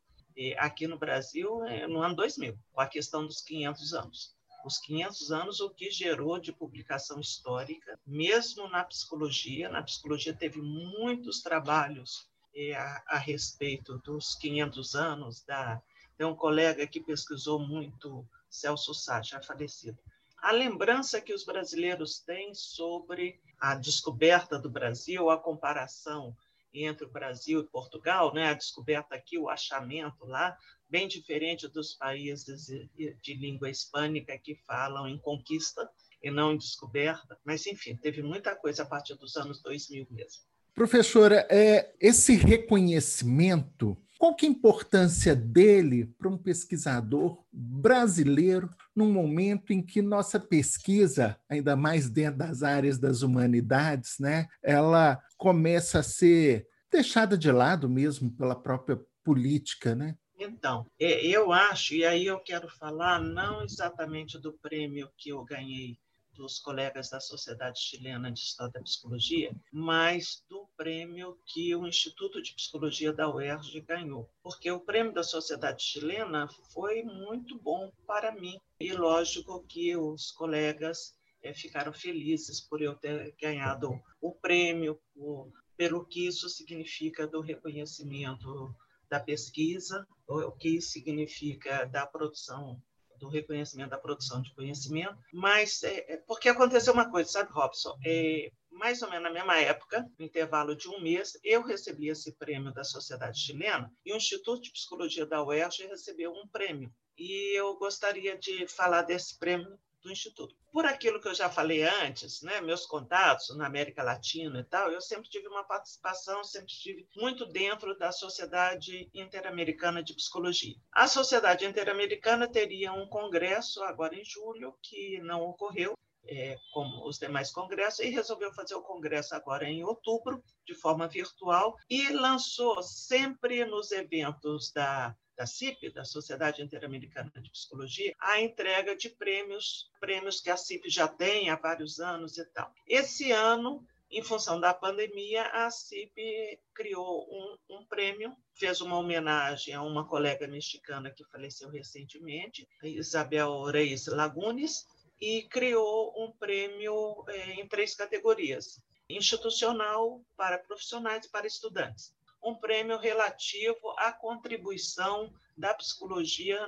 aqui 0.58 0.86
no 0.86 0.98
Brasil, 0.98 1.64
é, 1.64 1.86
no 1.86 2.02
ano 2.02 2.16
2000, 2.16 2.58
com 2.72 2.80
a 2.80 2.86
questão 2.86 3.26
dos 3.26 3.40
500 3.40 3.94
anos. 3.94 4.34
Os 4.64 4.78
500 4.78 5.30
anos, 5.30 5.60
o 5.60 5.70
que 5.70 5.90
gerou 5.90 6.38
de 6.38 6.52
publicação 6.52 7.20
histórica, 7.20 7.98
mesmo 8.06 8.68
na 8.68 8.82
psicologia, 8.82 9.68
na 9.68 9.82
psicologia 9.82 10.34
teve 10.34 10.60
muitos 10.60 11.42
trabalhos 11.42 12.28
é, 12.56 12.74
a, 12.74 13.02
a 13.08 13.18
respeito 13.18 13.98
dos 13.98 14.34
500 14.36 14.94
anos 14.94 15.44
da 15.44 15.82
tem 16.16 16.26
um 16.26 16.34
colega 16.34 16.86
que 16.86 17.00
pesquisou 17.00 17.58
muito, 17.58 18.26
Celso 18.48 18.94
Sá, 18.94 19.20
já 19.20 19.42
falecido. 19.42 19.98
A 20.38 20.52
lembrança 20.52 21.20
que 21.20 21.34
os 21.34 21.44
brasileiros 21.44 22.20
têm 22.20 22.54
sobre 22.54 23.40
a 23.58 23.74
descoberta 23.74 24.58
do 24.58 24.70
Brasil, 24.70 25.30
a 25.30 25.38
comparação 25.38 26.36
entre 26.82 27.04
o 27.04 27.10
Brasil 27.10 27.60
e 27.60 27.68
Portugal, 27.68 28.34
né? 28.34 28.48
a 28.48 28.54
descoberta 28.54 29.14
aqui, 29.14 29.38
o 29.38 29.48
achamento 29.48 30.24
lá, 30.26 30.56
bem 30.88 31.06
diferente 31.06 31.68
dos 31.68 31.94
países 31.94 32.66
de 32.66 33.34
língua 33.34 33.70
hispânica 33.70 34.38
que 34.38 34.56
falam 34.66 35.08
em 35.08 35.18
conquista 35.18 35.88
e 36.22 36.30
não 36.30 36.52
em 36.52 36.58
descoberta. 36.58 37.38
Mas, 37.44 37.66
enfim, 37.66 37.96
teve 37.96 38.22
muita 38.22 38.56
coisa 38.56 38.82
a 38.82 38.86
partir 38.86 39.14
dos 39.14 39.36
anos 39.36 39.62
2000 39.62 40.06
mesmo. 40.10 40.42
Professora, 40.74 41.46
é, 41.50 41.94
esse 42.00 42.34
reconhecimento 42.34 43.96
qual 44.18 44.34
que 44.34 44.46
é 44.46 44.48
a 44.48 44.52
importância 44.52 45.34
dele 45.34 46.06
para 46.18 46.28
um 46.28 46.38
pesquisador 46.38 47.42
brasileiro 47.52 48.70
num 48.94 49.12
momento 49.12 49.72
em 49.72 49.82
que 49.82 50.00
nossa 50.00 50.38
pesquisa, 50.38 51.38
ainda 51.48 51.76
mais 51.76 52.08
dentro 52.08 52.38
das 52.38 52.62
áreas 52.62 52.98
das 52.98 53.22
humanidades, 53.22 54.18
né, 54.18 54.46
ela 54.62 55.20
começa 55.36 55.98
a 55.98 56.02
ser 56.02 56.66
deixada 56.90 57.36
de 57.36 57.50
lado 57.50 57.88
mesmo 57.88 58.30
pela 58.30 58.54
própria 58.54 59.00
política, 59.24 59.94
né? 59.94 60.16
Então, 60.38 60.86
eu 60.98 61.52
acho, 61.52 61.94
e 61.94 62.04
aí 62.04 62.26
eu 62.26 62.38
quero 62.40 62.68
falar 62.68 63.20
não 63.20 63.62
exatamente 63.62 64.38
do 64.38 64.52
prêmio 64.52 65.08
que 65.16 65.30
eu 65.30 65.44
ganhei 65.44 65.98
dos 66.34 66.58
colegas 66.58 67.10
da 67.10 67.20
Sociedade 67.20 67.80
Chilena 67.80 68.30
de 68.30 68.40
História 68.40 68.72
da 68.72 68.82
Psicologia, 68.82 69.54
mas 69.72 70.42
do 70.48 70.68
prêmio 70.76 71.38
que 71.46 71.74
o 71.74 71.86
Instituto 71.86 72.42
de 72.42 72.54
Psicologia 72.54 73.12
da 73.12 73.32
UERJ 73.32 73.80
ganhou. 73.80 74.28
Porque 74.42 74.70
o 74.70 74.80
prêmio 74.80 75.12
da 75.12 75.22
Sociedade 75.22 75.82
Chilena 75.82 76.48
foi 76.72 77.02
muito 77.02 77.58
bom 77.58 77.92
para 78.06 78.32
mim. 78.32 78.58
E 78.80 78.92
lógico 78.92 79.64
que 79.66 79.96
os 79.96 80.30
colegas 80.32 81.14
é, 81.42 81.52
ficaram 81.54 81.92
felizes 81.92 82.60
por 82.60 82.82
eu 82.82 82.94
ter 82.94 83.34
ganhado 83.40 84.00
o 84.20 84.32
prêmio, 84.32 85.00
por, 85.14 85.52
pelo 85.76 86.04
que 86.04 86.26
isso 86.26 86.48
significa 86.48 87.26
do 87.26 87.40
reconhecimento 87.40 88.74
da 89.08 89.20
pesquisa, 89.20 90.06
o 90.26 90.52
que 90.52 90.80
significa 90.80 91.84
da 91.84 92.06
produção 92.06 92.80
do 93.24 93.30
reconhecimento 93.30 93.90
da 93.90 93.98
produção 93.98 94.42
de 94.42 94.54
conhecimento, 94.54 95.16
mas 95.32 95.82
é, 95.82 96.12
é, 96.12 96.16
porque 96.18 96.48
aconteceu 96.48 96.92
uma 96.92 97.10
coisa, 97.10 97.30
sabe, 97.30 97.50
Robson? 97.52 97.96
É, 98.04 98.50
mais 98.70 99.00
ou 99.02 99.08
menos 99.08 99.24
na 99.24 99.30
mesma 99.30 99.58
época, 99.58 100.04
no 100.18 100.24
intervalo 100.24 100.76
de 100.76 100.88
um 100.88 101.00
mês, 101.00 101.32
eu 101.42 101.62
recebi 101.62 102.08
esse 102.08 102.36
prêmio 102.36 102.72
da 102.72 102.84
Sociedade 102.84 103.40
Chilena 103.40 103.90
e 104.04 104.12
o 104.12 104.16
Instituto 104.16 104.62
de 104.62 104.72
Psicologia 104.72 105.24
da 105.24 105.42
UERJ 105.42 105.86
recebeu 105.86 106.32
um 106.32 106.46
prêmio. 106.48 106.92
E 107.16 107.58
eu 107.58 107.76
gostaria 107.76 108.36
de 108.36 108.66
falar 108.66 109.02
desse 109.02 109.38
prêmio 109.38 109.78
do 110.04 110.12
Instituto. 110.12 110.54
Por 110.70 110.84
aquilo 110.84 111.20
que 111.20 111.26
eu 111.26 111.34
já 111.34 111.48
falei 111.48 111.82
antes, 111.82 112.42
né, 112.42 112.60
meus 112.60 112.84
contatos 112.84 113.56
na 113.56 113.66
América 113.66 114.02
Latina 114.02 114.60
e 114.60 114.64
tal, 114.64 114.92
eu 114.92 115.00
sempre 115.00 115.28
tive 115.30 115.48
uma 115.48 115.64
participação, 115.64 116.44
sempre 116.44 116.70
estive 116.70 117.08
muito 117.16 117.46
dentro 117.46 117.96
da 117.98 118.12
Sociedade 118.12 119.10
Interamericana 119.14 120.02
de 120.02 120.14
Psicologia. 120.14 120.76
A 120.92 121.08
Sociedade 121.08 121.64
Interamericana 121.64 122.46
teria 122.46 122.92
um 122.92 123.08
congresso 123.08 123.82
agora 123.82 124.14
em 124.14 124.24
julho, 124.24 124.76
que 124.82 125.20
não 125.20 125.40
ocorreu, 125.42 125.96
é, 126.26 126.56
como 126.72 127.06
os 127.06 127.18
demais 127.18 127.50
congressos, 127.50 128.00
e 128.00 128.10
resolveu 128.10 128.52
fazer 128.52 128.74
o 128.74 128.82
congresso 128.82 129.34
agora 129.34 129.64
em 129.64 129.84
outubro, 129.84 130.42
de 130.66 130.74
forma 130.74 131.08
virtual, 131.08 131.76
e 131.88 132.10
lançou 132.10 132.82
sempre 132.82 133.64
nos 133.64 133.90
eventos 133.90 134.70
da 134.72 135.16
da 135.36 135.46
CIP, 135.46 135.90
da 135.90 136.04
Sociedade 136.04 136.62
Interamericana 136.62 137.30
de 137.36 137.50
Psicologia, 137.50 138.14
a 138.20 138.40
entrega 138.40 138.96
de 138.96 139.10
prêmios, 139.10 139.90
prêmios 140.00 140.40
que 140.40 140.50
a 140.50 140.56
CIP 140.56 140.88
já 140.88 141.08
tem 141.08 141.50
há 141.50 141.56
vários 141.56 141.98
anos 141.98 142.38
e 142.38 142.44
tal. 142.46 142.72
Esse 142.86 143.32
ano, 143.32 143.84
em 144.10 144.22
função 144.22 144.60
da 144.60 144.72
pandemia, 144.72 145.44
a 145.48 145.70
CIP 145.70 146.60
criou 146.72 147.26
um, 147.30 147.76
um, 147.76 147.86
prêmio, 147.86 148.36
fez 148.54 148.80
uma 148.80 148.98
homenagem 148.98 149.74
a 149.74 149.82
uma 149.82 150.06
colega 150.06 150.46
mexicana 150.46 151.10
que 151.10 151.24
faleceu 151.24 151.68
recentemente, 151.68 152.68
Isabel 152.82 153.64
Reis 153.64 154.06
Lagunes, 154.06 154.86
e 155.20 155.42
criou 155.48 156.12
um 156.16 156.32
prêmio 156.32 157.24
é, 157.28 157.52
em 157.54 157.66
três 157.66 157.94
categorias: 157.94 158.80
institucional, 159.08 160.20
para 160.36 160.58
profissionais 160.58 161.26
e 161.26 161.30
para 161.30 161.46
estudantes 161.46 162.12
um 162.44 162.54
prêmio 162.54 162.98
relativo 162.98 163.90
à 163.98 164.12
contribuição 164.12 165.32
da 165.56 165.72
psicologia 165.74 166.60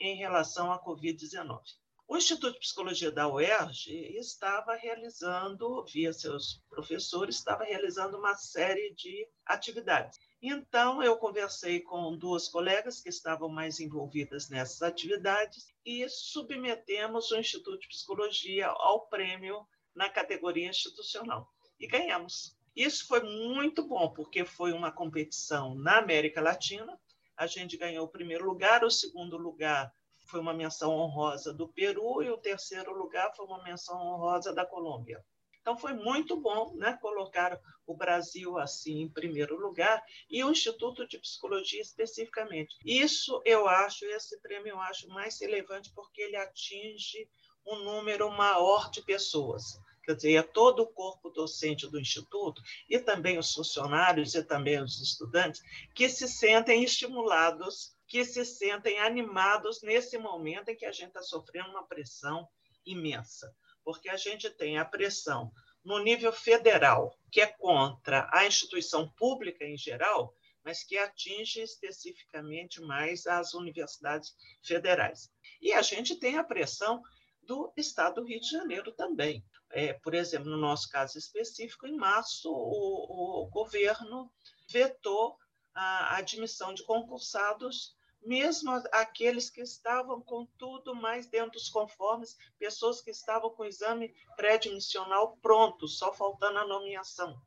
em 0.00 0.16
relação 0.16 0.72
à 0.72 0.82
Covid-19. 0.82 1.60
O 2.06 2.16
Instituto 2.16 2.54
de 2.54 2.60
Psicologia 2.60 3.10
da 3.10 3.28
UERJ 3.28 4.16
estava 4.16 4.74
realizando, 4.74 5.84
via 5.84 6.10
seus 6.10 6.62
professores, 6.70 7.36
estava 7.36 7.64
realizando 7.64 8.16
uma 8.16 8.34
série 8.34 8.94
de 8.94 9.28
atividades. 9.44 10.18
Então, 10.40 11.02
eu 11.02 11.18
conversei 11.18 11.80
com 11.80 12.16
duas 12.16 12.48
colegas 12.48 13.02
que 13.02 13.10
estavam 13.10 13.50
mais 13.50 13.78
envolvidas 13.78 14.48
nessas 14.48 14.80
atividades 14.80 15.66
e 15.84 16.08
submetemos 16.08 17.30
o 17.30 17.36
Instituto 17.36 17.80
de 17.80 17.88
Psicologia 17.88 18.68
ao 18.68 19.06
prêmio 19.08 19.66
na 19.94 20.08
categoria 20.08 20.68
institucional. 20.68 21.46
E 21.78 21.86
ganhamos. 21.86 22.57
Isso 22.78 23.08
foi 23.08 23.20
muito 23.24 23.82
bom, 23.88 24.08
porque 24.12 24.44
foi 24.44 24.70
uma 24.70 24.92
competição 24.92 25.74
na 25.74 25.98
América 25.98 26.40
Latina. 26.40 26.96
A 27.36 27.44
gente 27.44 27.76
ganhou 27.76 28.06
o 28.06 28.08
primeiro 28.08 28.44
lugar, 28.44 28.84
o 28.84 28.90
segundo 28.90 29.36
lugar 29.36 29.92
foi 30.28 30.38
uma 30.38 30.54
menção 30.54 30.92
honrosa 30.92 31.52
do 31.52 31.66
Peru 31.66 32.22
e 32.22 32.30
o 32.30 32.38
terceiro 32.38 32.96
lugar 32.96 33.34
foi 33.34 33.46
uma 33.46 33.60
menção 33.64 34.00
honrosa 34.00 34.54
da 34.54 34.64
Colômbia. 34.64 35.20
Então 35.60 35.76
foi 35.76 35.92
muito 35.92 36.36
bom, 36.36 36.72
né, 36.76 36.96
colocar 37.02 37.60
o 37.84 37.96
Brasil 37.96 38.56
assim 38.56 39.00
em 39.00 39.08
primeiro 39.08 39.58
lugar 39.58 40.00
e 40.30 40.44
o 40.44 40.52
Instituto 40.52 41.04
de 41.04 41.18
Psicologia 41.18 41.82
especificamente. 41.82 42.76
Isso 42.84 43.42
eu 43.44 43.66
acho, 43.66 44.04
esse 44.04 44.40
prêmio 44.40 44.68
eu 44.68 44.80
acho 44.80 45.08
mais 45.08 45.40
relevante 45.40 45.90
porque 45.92 46.22
ele 46.22 46.36
atinge 46.36 47.28
um 47.66 47.82
número 47.82 48.30
maior 48.30 48.88
de 48.88 49.02
pessoas 49.02 49.80
quer 50.08 50.14
dizer, 50.14 50.34
é 50.36 50.42
todo 50.42 50.80
o 50.80 50.86
corpo 50.86 51.28
docente 51.28 51.86
do 51.86 52.00
Instituto, 52.00 52.62
e 52.88 52.98
também 52.98 53.36
os 53.36 53.52
funcionários 53.52 54.34
e 54.34 54.42
também 54.42 54.82
os 54.82 55.02
estudantes, 55.02 55.62
que 55.94 56.08
se 56.08 56.26
sentem 56.26 56.82
estimulados, 56.82 57.94
que 58.06 58.24
se 58.24 58.42
sentem 58.42 58.98
animados 59.00 59.82
nesse 59.82 60.16
momento 60.16 60.70
em 60.70 60.76
que 60.76 60.86
a 60.86 60.92
gente 60.92 61.08
está 61.08 61.22
sofrendo 61.22 61.68
uma 61.68 61.86
pressão 61.86 62.48
imensa. 62.86 63.54
Porque 63.84 64.08
a 64.08 64.16
gente 64.16 64.48
tem 64.48 64.78
a 64.78 64.84
pressão 64.84 65.52
no 65.84 65.98
nível 65.98 66.32
federal, 66.32 67.14
que 67.30 67.42
é 67.42 67.46
contra 67.46 68.30
a 68.32 68.46
instituição 68.46 69.10
pública 69.10 69.62
em 69.66 69.76
geral, 69.76 70.34
mas 70.64 70.82
que 70.82 70.96
atinge 70.96 71.60
especificamente 71.60 72.80
mais 72.80 73.26
as 73.26 73.52
universidades 73.52 74.34
federais. 74.62 75.30
E 75.60 75.74
a 75.74 75.82
gente 75.82 76.16
tem 76.16 76.38
a 76.38 76.44
pressão 76.44 77.02
do 77.42 77.72
Estado 77.76 78.16
do 78.16 78.26
Rio 78.26 78.40
de 78.40 78.50
Janeiro 78.50 78.92
também. 78.92 79.44
É, 79.70 79.92
por 79.92 80.14
exemplo, 80.14 80.50
no 80.50 80.56
nosso 80.56 80.88
caso 80.88 81.18
específico, 81.18 81.86
em 81.86 81.96
março, 81.96 82.50
o, 82.50 83.42
o 83.42 83.50
governo 83.50 84.32
vetou 84.70 85.38
a 85.74 86.16
admissão 86.16 86.72
de 86.72 86.82
concursados, 86.84 87.96
mesmo 88.22 88.72
aqueles 88.92 89.50
que 89.50 89.60
estavam 89.60 90.20
com 90.20 90.46
tudo 90.58 90.94
mais 90.94 91.28
dentro 91.28 91.52
dos 91.52 91.68
conformes, 91.68 92.36
pessoas 92.58 93.00
que 93.00 93.10
estavam 93.10 93.50
com 93.50 93.62
o 93.62 93.66
exame 93.66 94.12
pré-admissional 94.36 95.36
pronto, 95.40 95.86
só 95.86 96.12
faltando 96.12 96.58
a 96.58 96.66
nomeação. 96.66 97.40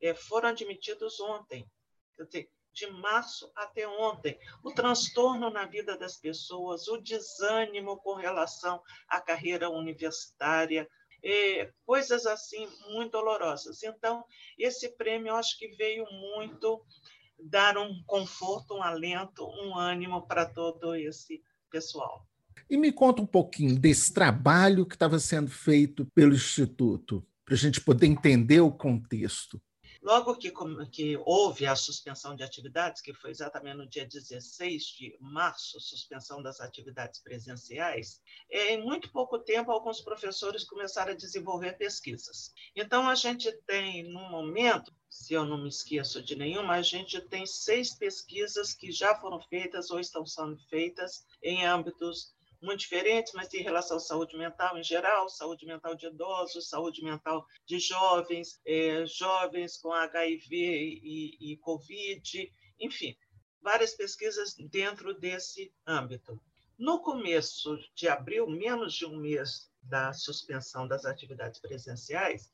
É, 0.00 0.14
foram 0.14 0.50
admitidos 0.50 1.18
ontem, 1.20 1.68
de 2.72 2.86
março 2.86 3.50
até 3.56 3.88
ontem. 3.88 4.38
O 4.62 4.70
transtorno 4.70 5.48
na 5.48 5.64
vida 5.64 5.96
das 5.96 6.18
pessoas, 6.18 6.86
o 6.86 6.98
desânimo 6.98 7.96
com 7.96 8.14
relação 8.14 8.82
à 9.08 9.18
carreira 9.18 9.70
universitária, 9.70 10.88
é, 11.26 11.72
coisas 11.84 12.24
assim 12.24 12.68
muito 12.90 13.12
dolorosas. 13.12 13.82
Então, 13.82 14.24
esse 14.56 14.88
prêmio 14.96 15.30
eu 15.30 15.36
acho 15.36 15.58
que 15.58 15.68
veio 15.76 16.06
muito 16.12 16.80
dar 17.38 17.76
um 17.76 18.02
conforto, 18.06 18.74
um 18.74 18.82
alento, 18.82 19.44
um 19.44 19.76
ânimo 19.76 20.26
para 20.26 20.46
todo 20.46 20.94
esse 20.94 21.42
pessoal. 21.70 22.24
E 22.70 22.76
me 22.76 22.92
conta 22.92 23.20
um 23.20 23.26
pouquinho 23.26 23.78
desse 23.78 24.12
trabalho 24.12 24.86
que 24.86 24.94
estava 24.94 25.18
sendo 25.18 25.50
feito 25.50 26.06
pelo 26.14 26.34
Instituto, 26.34 27.26
para 27.44 27.54
a 27.54 27.58
gente 27.58 27.80
poder 27.80 28.06
entender 28.06 28.60
o 28.60 28.72
contexto. 28.72 29.60
Logo 30.06 30.36
que, 30.36 30.52
que 30.92 31.16
houve 31.24 31.66
a 31.66 31.74
suspensão 31.74 32.36
de 32.36 32.44
atividades, 32.44 33.02
que 33.02 33.12
foi 33.12 33.32
exatamente 33.32 33.76
no 33.76 33.88
dia 33.88 34.06
16 34.06 34.84
de 34.84 35.18
março, 35.20 35.80
suspensão 35.80 36.40
das 36.40 36.60
atividades 36.60 37.20
presenciais, 37.20 38.22
é, 38.48 38.74
em 38.74 38.84
muito 38.84 39.10
pouco 39.10 39.36
tempo, 39.36 39.72
alguns 39.72 40.00
professores 40.00 40.62
começaram 40.62 41.10
a 41.10 41.16
desenvolver 41.16 41.76
pesquisas. 41.76 42.54
Então, 42.76 43.08
a 43.08 43.16
gente 43.16 43.50
tem, 43.66 44.04
no 44.04 44.30
momento, 44.30 44.94
se 45.10 45.34
eu 45.34 45.44
não 45.44 45.58
me 45.58 45.68
esqueço 45.68 46.22
de 46.22 46.36
nenhuma, 46.36 46.74
a 46.74 46.82
gente 46.82 47.20
tem 47.22 47.44
seis 47.44 47.92
pesquisas 47.92 48.72
que 48.72 48.92
já 48.92 49.12
foram 49.16 49.40
feitas 49.40 49.90
ou 49.90 49.98
estão 49.98 50.24
sendo 50.24 50.56
feitas 50.68 51.26
em 51.42 51.66
âmbitos 51.66 52.35
muito 52.60 52.80
diferentes, 52.80 53.32
mas 53.34 53.52
em 53.52 53.62
relação 53.62 53.96
à 53.96 54.00
saúde 54.00 54.36
mental 54.36 54.76
em 54.78 54.82
geral, 54.82 55.28
saúde 55.28 55.66
mental 55.66 55.94
de 55.94 56.06
idosos, 56.06 56.68
saúde 56.68 57.02
mental 57.02 57.46
de 57.64 57.78
jovens, 57.78 58.60
é, 58.66 59.06
jovens 59.06 59.76
com 59.76 59.92
HIV 59.92 60.56
e, 60.56 61.52
e 61.52 61.56
Covid, 61.58 62.52
enfim, 62.80 63.16
várias 63.60 63.94
pesquisas 63.94 64.54
dentro 64.70 65.14
desse 65.14 65.72
âmbito. 65.86 66.40
No 66.78 67.00
começo 67.00 67.78
de 67.94 68.06
abril, 68.06 68.46
menos 68.46 68.94
de 68.94 69.06
um 69.06 69.16
mês 69.16 69.70
da 69.80 70.12
suspensão 70.12 70.86
das 70.86 71.04
atividades 71.04 71.60
presenciais, 71.60 72.52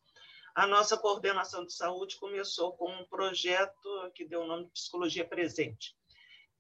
a 0.55 0.67
nossa 0.67 0.99
coordenação 0.99 1.65
de 1.65 1.73
saúde 1.73 2.19
começou 2.19 2.77
com 2.77 2.91
um 2.91 3.07
projeto 3.07 4.11
que 4.15 4.25
deu 4.25 4.43
o 4.43 4.47
nome 4.47 4.67
de 4.67 4.73
Psicologia 4.73 5.27
Presente. 5.27 5.97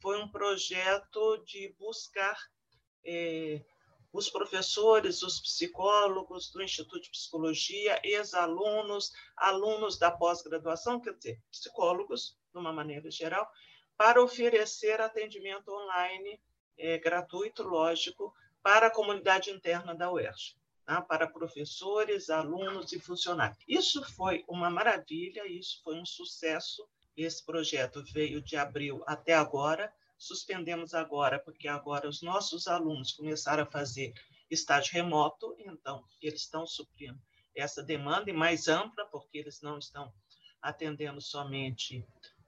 Foi 0.01 0.19
um 0.19 0.29
projeto 0.29 1.37
de 1.45 1.75
buscar 1.79 2.37
é, 3.05 3.61
os 4.13 4.29
professores, 4.29 5.23
os 5.23 5.41
psicólogos 5.41 6.51
do 6.51 6.63
Instituto 6.63 7.01
de 7.01 7.11
Psicologia, 7.11 7.99
ex-alunos, 8.05 9.13
alunos 9.37 9.99
da 9.99 10.11
pós-graduação, 10.11 11.01
quer 11.01 11.15
dizer, 11.15 11.41
psicólogos, 11.51 12.37
de 12.53 12.59
uma 12.59 12.73
maneira 12.73 13.11
geral, 13.11 13.51
para 13.97 14.23
oferecer 14.23 15.01
atendimento 15.01 15.73
online 15.73 16.41
é, 16.77 16.99
gratuito, 16.99 17.63
lógico, 17.63 18.35
para 18.63 18.89
a 18.89 18.91
comunidade 18.91 19.51
interna 19.51 19.95
da 19.95 20.13
UERJ, 20.13 20.57
tá? 20.85 21.01
para 21.01 21.27
professores, 21.27 22.29
alunos 22.29 22.93
e 22.93 23.01
funcionários. 23.01 23.59
Isso 23.67 24.05
foi 24.15 24.45
uma 24.47 24.69
maravilha, 24.69 25.47
isso 25.47 25.81
foi 25.83 25.97
um 25.97 26.05
sucesso. 26.05 26.87
Esse 27.17 27.45
projeto 27.45 28.03
veio 28.13 28.41
de 28.41 28.57
abril 28.57 29.03
até 29.07 29.35
agora, 29.35 29.93
Suspendemos 30.23 30.95
agora, 30.95 31.41
porque 31.41 31.67
agora 31.67 32.09
os 32.09 32.23
nossos 32.23 32.69
alunos 32.69 33.11
começaram 33.11 33.65
a 33.65 33.71
fazer 33.71 34.15
estágio 34.49 34.95
remoto, 34.95 35.57
então 35.59 36.05
eles 36.21 36.43
estão 36.43 36.65
suprindo 36.65 37.21
essa 37.57 37.83
demanda 37.83 38.31
e 38.31 38.33
mais 38.33 38.69
ampla, 38.69 39.05
porque 39.07 39.37
eles 39.37 39.61
não 39.61 39.79
estão 39.79 40.13
atendendo 40.63 41.21
somente 41.21 42.07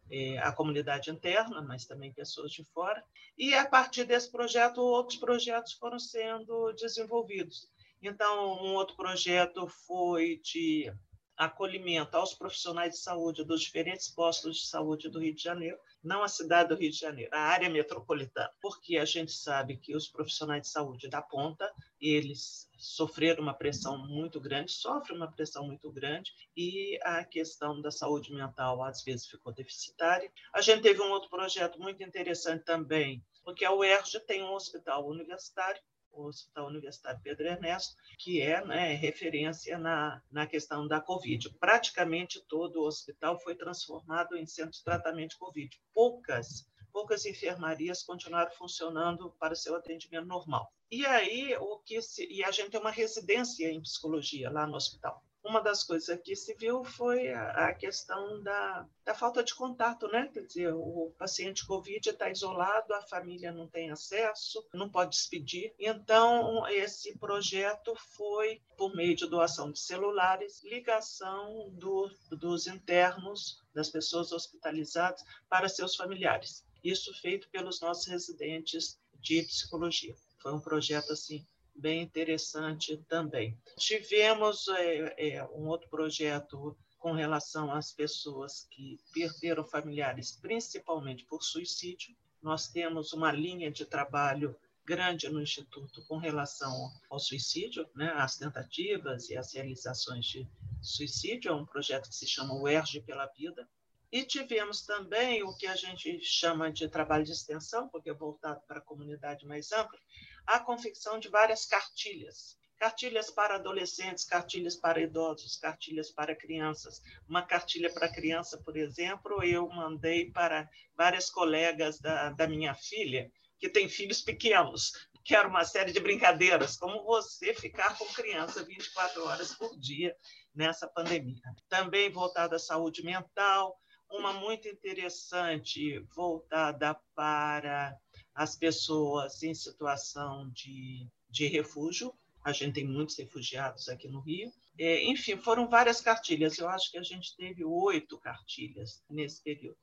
é, 0.08 0.38
a 0.38 0.52
comunidade 0.52 1.10
interna, 1.10 1.60
mas 1.62 1.84
também 1.84 2.12
pessoas 2.12 2.52
de 2.52 2.62
fora. 2.64 3.04
E 3.36 3.54
a 3.54 3.66
partir 3.68 4.04
desse 4.04 4.30
projeto, 4.30 4.78
outros 4.78 5.18
projetos 5.18 5.72
foram 5.72 5.98
sendo 5.98 6.72
desenvolvidos. 6.74 7.68
Então, 8.00 8.62
um 8.62 8.74
outro 8.74 8.94
projeto 8.94 9.66
foi 9.66 10.36
de 10.36 10.92
acolhimento 11.36 12.16
aos 12.16 12.34
profissionais 12.34 12.94
de 12.94 12.98
saúde 12.98 13.44
dos 13.44 13.62
diferentes 13.62 14.08
postos 14.08 14.58
de 14.58 14.66
saúde 14.66 15.08
do 15.08 15.18
Rio 15.18 15.34
de 15.34 15.42
Janeiro, 15.42 15.78
não 16.02 16.22
a 16.22 16.28
cidade 16.28 16.68
do 16.68 16.76
Rio 16.76 16.90
de 16.90 16.98
Janeiro, 16.98 17.30
a 17.34 17.40
área 17.40 17.68
metropolitana, 17.68 18.50
porque 18.60 18.96
a 18.98 19.04
gente 19.04 19.32
sabe 19.32 19.76
que 19.76 19.96
os 19.96 20.08
profissionais 20.08 20.62
de 20.62 20.68
saúde 20.68 21.08
da 21.08 21.22
ponta, 21.22 21.70
eles 22.00 22.68
sofreram 22.76 23.42
uma 23.42 23.54
pressão 23.54 23.98
muito 24.06 24.40
grande, 24.40 24.72
sofrem 24.72 25.16
uma 25.16 25.30
pressão 25.30 25.66
muito 25.66 25.90
grande, 25.90 26.32
e 26.56 26.98
a 27.02 27.24
questão 27.24 27.80
da 27.80 27.90
saúde 27.90 28.32
mental 28.32 28.82
às 28.82 29.02
vezes 29.02 29.26
ficou 29.26 29.52
deficitária. 29.52 30.30
A 30.52 30.60
gente 30.60 30.82
teve 30.82 31.00
um 31.00 31.10
outro 31.10 31.30
projeto 31.30 31.80
muito 31.80 32.02
interessante 32.02 32.64
também, 32.64 33.24
porque 33.42 33.64
a 33.64 33.72
UERJ 33.72 34.20
tem 34.20 34.42
um 34.42 34.52
hospital 34.52 35.06
universitário 35.08 35.80
o 36.14 36.26
Hospital 36.26 36.68
Universitário 36.68 37.20
Pedro 37.22 37.46
Ernesto, 37.46 37.96
que 38.18 38.40
é 38.40 38.64
né, 38.64 38.94
referência 38.94 39.78
na, 39.78 40.22
na 40.30 40.46
questão 40.46 40.86
da 40.86 41.00
Covid. 41.00 41.50
Praticamente 41.58 42.44
todo 42.48 42.80
o 42.80 42.86
hospital 42.86 43.38
foi 43.40 43.54
transformado 43.54 44.36
em 44.36 44.46
centro 44.46 44.72
de 44.72 44.84
tratamento 44.84 45.30
de 45.30 45.38
Covid. 45.38 45.80
Poucas 45.92 46.66
poucas 46.92 47.26
enfermarias 47.26 48.04
continuaram 48.04 48.52
funcionando 48.52 49.34
para 49.40 49.56
seu 49.56 49.74
atendimento 49.74 50.26
normal. 50.26 50.72
E 50.88 51.04
aí 51.04 51.56
o 51.56 51.80
que 51.80 52.00
se, 52.00 52.24
e 52.30 52.44
a 52.44 52.52
gente 52.52 52.70
tem 52.70 52.78
uma 52.78 52.92
residência 52.92 53.68
em 53.68 53.82
psicologia 53.82 54.48
lá 54.48 54.64
no 54.64 54.76
hospital 54.76 55.20
uma 55.44 55.60
das 55.60 55.84
coisas 55.84 56.18
que 56.22 56.34
se 56.34 56.54
viu 56.54 56.82
foi 56.82 57.28
a, 57.30 57.72
questão 57.74 58.42
da, 58.42 58.88
da, 59.04 59.14
falta 59.14 59.44
de 59.44 59.54
contato, 59.54 60.08
né? 60.08 60.30
Quer 60.32 60.46
dizer, 60.46 60.72
o 60.72 61.12
paciente 61.18 61.66
Covid 61.66 62.08
está 62.08 62.30
isolado, 62.30 62.94
a 62.94 63.02
família 63.02 63.52
não 63.52 63.68
tem 63.68 63.90
acesso, 63.90 64.66
não 64.72 64.88
pode 64.88 65.10
despedir. 65.10 65.74
Então, 65.78 66.66
esse 66.68 67.16
projeto 67.18 67.94
foi, 68.16 68.62
por 68.76 68.96
meio 68.96 69.14
de 69.14 69.26
doação 69.26 69.70
de 69.70 69.78
celulares, 69.78 70.62
ligação 70.64 71.68
do, 71.72 72.10
dos 72.30 72.66
internos, 72.66 73.62
das 73.74 73.90
pessoas 73.90 74.32
hospitalizadas, 74.32 75.22
para 75.48 75.68
seus 75.68 75.94
familiares. 75.94 76.64
Isso 76.82 77.12
feito 77.20 77.48
pelos 77.50 77.80
nossos 77.80 78.06
residentes 78.06 78.98
de 79.20 79.42
psicologia. 79.42 80.14
Foi 80.38 80.52
um 80.52 80.60
projeto 80.60 81.12
assim 81.12 81.46
bem 81.74 82.02
interessante 82.02 82.96
também. 83.08 83.58
Tivemos 83.76 84.68
é, 84.68 85.14
é, 85.16 85.44
um 85.44 85.66
outro 85.66 85.88
projeto 85.88 86.76
com 86.98 87.12
relação 87.12 87.72
às 87.72 87.92
pessoas 87.92 88.66
que 88.70 88.98
perderam 89.12 89.64
familiares, 89.64 90.32
principalmente 90.40 91.24
por 91.24 91.42
suicídio. 91.42 92.14
Nós 92.42 92.68
temos 92.68 93.12
uma 93.12 93.30
linha 93.30 93.70
de 93.70 93.84
trabalho 93.84 94.56
grande 94.86 95.28
no 95.28 95.40
Instituto 95.40 96.04
com 96.06 96.18
relação 96.18 96.92
ao 97.10 97.18
suicídio, 97.18 97.88
né, 97.94 98.12
as 98.16 98.36
tentativas 98.36 99.30
e 99.30 99.36
as 99.36 99.52
realizações 99.52 100.26
de 100.26 100.46
suicídio. 100.82 101.50
É 101.50 101.54
um 101.54 101.64
projeto 101.64 102.08
que 102.08 102.14
se 102.14 102.26
chama 102.26 102.54
UERJ 102.54 103.00
pela 103.02 103.26
Vida. 103.26 103.68
E 104.14 104.22
tivemos 104.22 104.86
também 104.86 105.42
o 105.42 105.56
que 105.56 105.66
a 105.66 105.74
gente 105.74 106.20
chama 106.22 106.70
de 106.70 106.88
trabalho 106.88 107.24
de 107.24 107.32
extensão, 107.32 107.88
porque 107.88 108.10
é 108.10 108.14
voltado 108.14 108.60
para 108.64 108.78
a 108.78 108.80
comunidade 108.80 109.44
mais 109.44 109.72
ampla, 109.72 109.98
a 110.46 110.60
confecção 110.60 111.18
de 111.18 111.28
várias 111.28 111.66
cartilhas. 111.66 112.56
Cartilhas 112.78 113.28
para 113.28 113.56
adolescentes, 113.56 114.24
cartilhas 114.24 114.76
para 114.76 115.00
idosos, 115.00 115.56
cartilhas 115.56 116.12
para 116.12 116.36
crianças. 116.36 117.02
Uma 117.28 117.42
cartilha 117.42 117.92
para 117.92 118.08
criança, 118.08 118.56
por 118.64 118.76
exemplo, 118.76 119.42
eu 119.42 119.68
mandei 119.68 120.30
para 120.30 120.70
várias 120.96 121.28
colegas 121.28 121.98
da, 121.98 122.30
da 122.30 122.46
minha 122.46 122.72
filha, 122.72 123.28
que 123.58 123.68
tem 123.68 123.88
filhos 123.88 124.22
pequenos, 124.22 124.92
que 125.24 125.34
era 125.34 125.48
uma 125.48 125.64
série 125.64 125.90
de 125.90 125.98
brincadeiras, 125.98 126.76
como 126.76 127.02
você 127.02 127.52
ficar 127.52 127.98
com 127.98 128.06
criança 128.12 128.62
24 128.62 129.24
horas 129.24 129.52
por 129.56 129.76
dia 129.76 130.16
nessa 130.54 130.86
pandemia. 130.86 131.42
Também 131.68 132.12
voltada 132.12 132.54
à 132.54 132.60
saúde 132.60 133.02
mental, 133.02 133.76
uma 134.16 134.32
muito 134.32 134.68
interessante 134.68 135.98
voltada 136.14 136.94
para 137.14 137.96
as 138.34 138.56
pessoas 138.56 139.42
em 139.42 139.54
situação 139.54 140.50
de, 140.50 141.06
de 141.28 141.46
refúgio. 141.46 142.14
A 142.44 142.52
gente 142.52 142.74
tem 142.74 142.86
muitos 142.86 143.16
refugiados 143.16 143.88
aqui 143.88 144.08
no 144.08 144.20
Rio. 144.20 144.52
É, 144.78 145.04
enfim, 145.04 145.36
foram 145.36 145.68
várias 145.68 146.00
cartilhas. 146.00 146.58
Eu 146.58 146.68
acho 146.68 146.90
que 146.90 146.98
a 146.98 147.02
gente 147.02 147.36
teve 147.36 147.64
oito 147.64 148.18
cartilhas 148.18 149.02
nesse 149.08 149.42
período. 149.42 149.78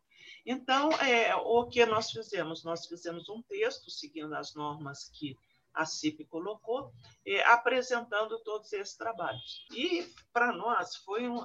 Então, 0.46 0.92
é, 0.94 1.36
o 1.36 1.66
que 1.66 1.86
nós 1.86 2.12
fizemos? 2.12 2.64
Nós 2.64 2.86
fizemos 2.86 3.30
um 3.30 3.42
texto 3.44 3.90
seguindo 3.90 4.34
as 4.34 4.54
normas 4.54 5.10
que 5.14 5.36
a 5.74 5.86
CIP 5.86 6.26
colocou, 6.26 6.92
eh, 7.26 7.44
apresentando 7.46 8.40
todos 8.40 8.72
esses 8.74 8.96
trabalhos. 8.96 9.66
E, 9.72 10.08
para 10.34 10.52
nós, 10.52 10.98
foi 10.98 11.28
um, 11.28 11.40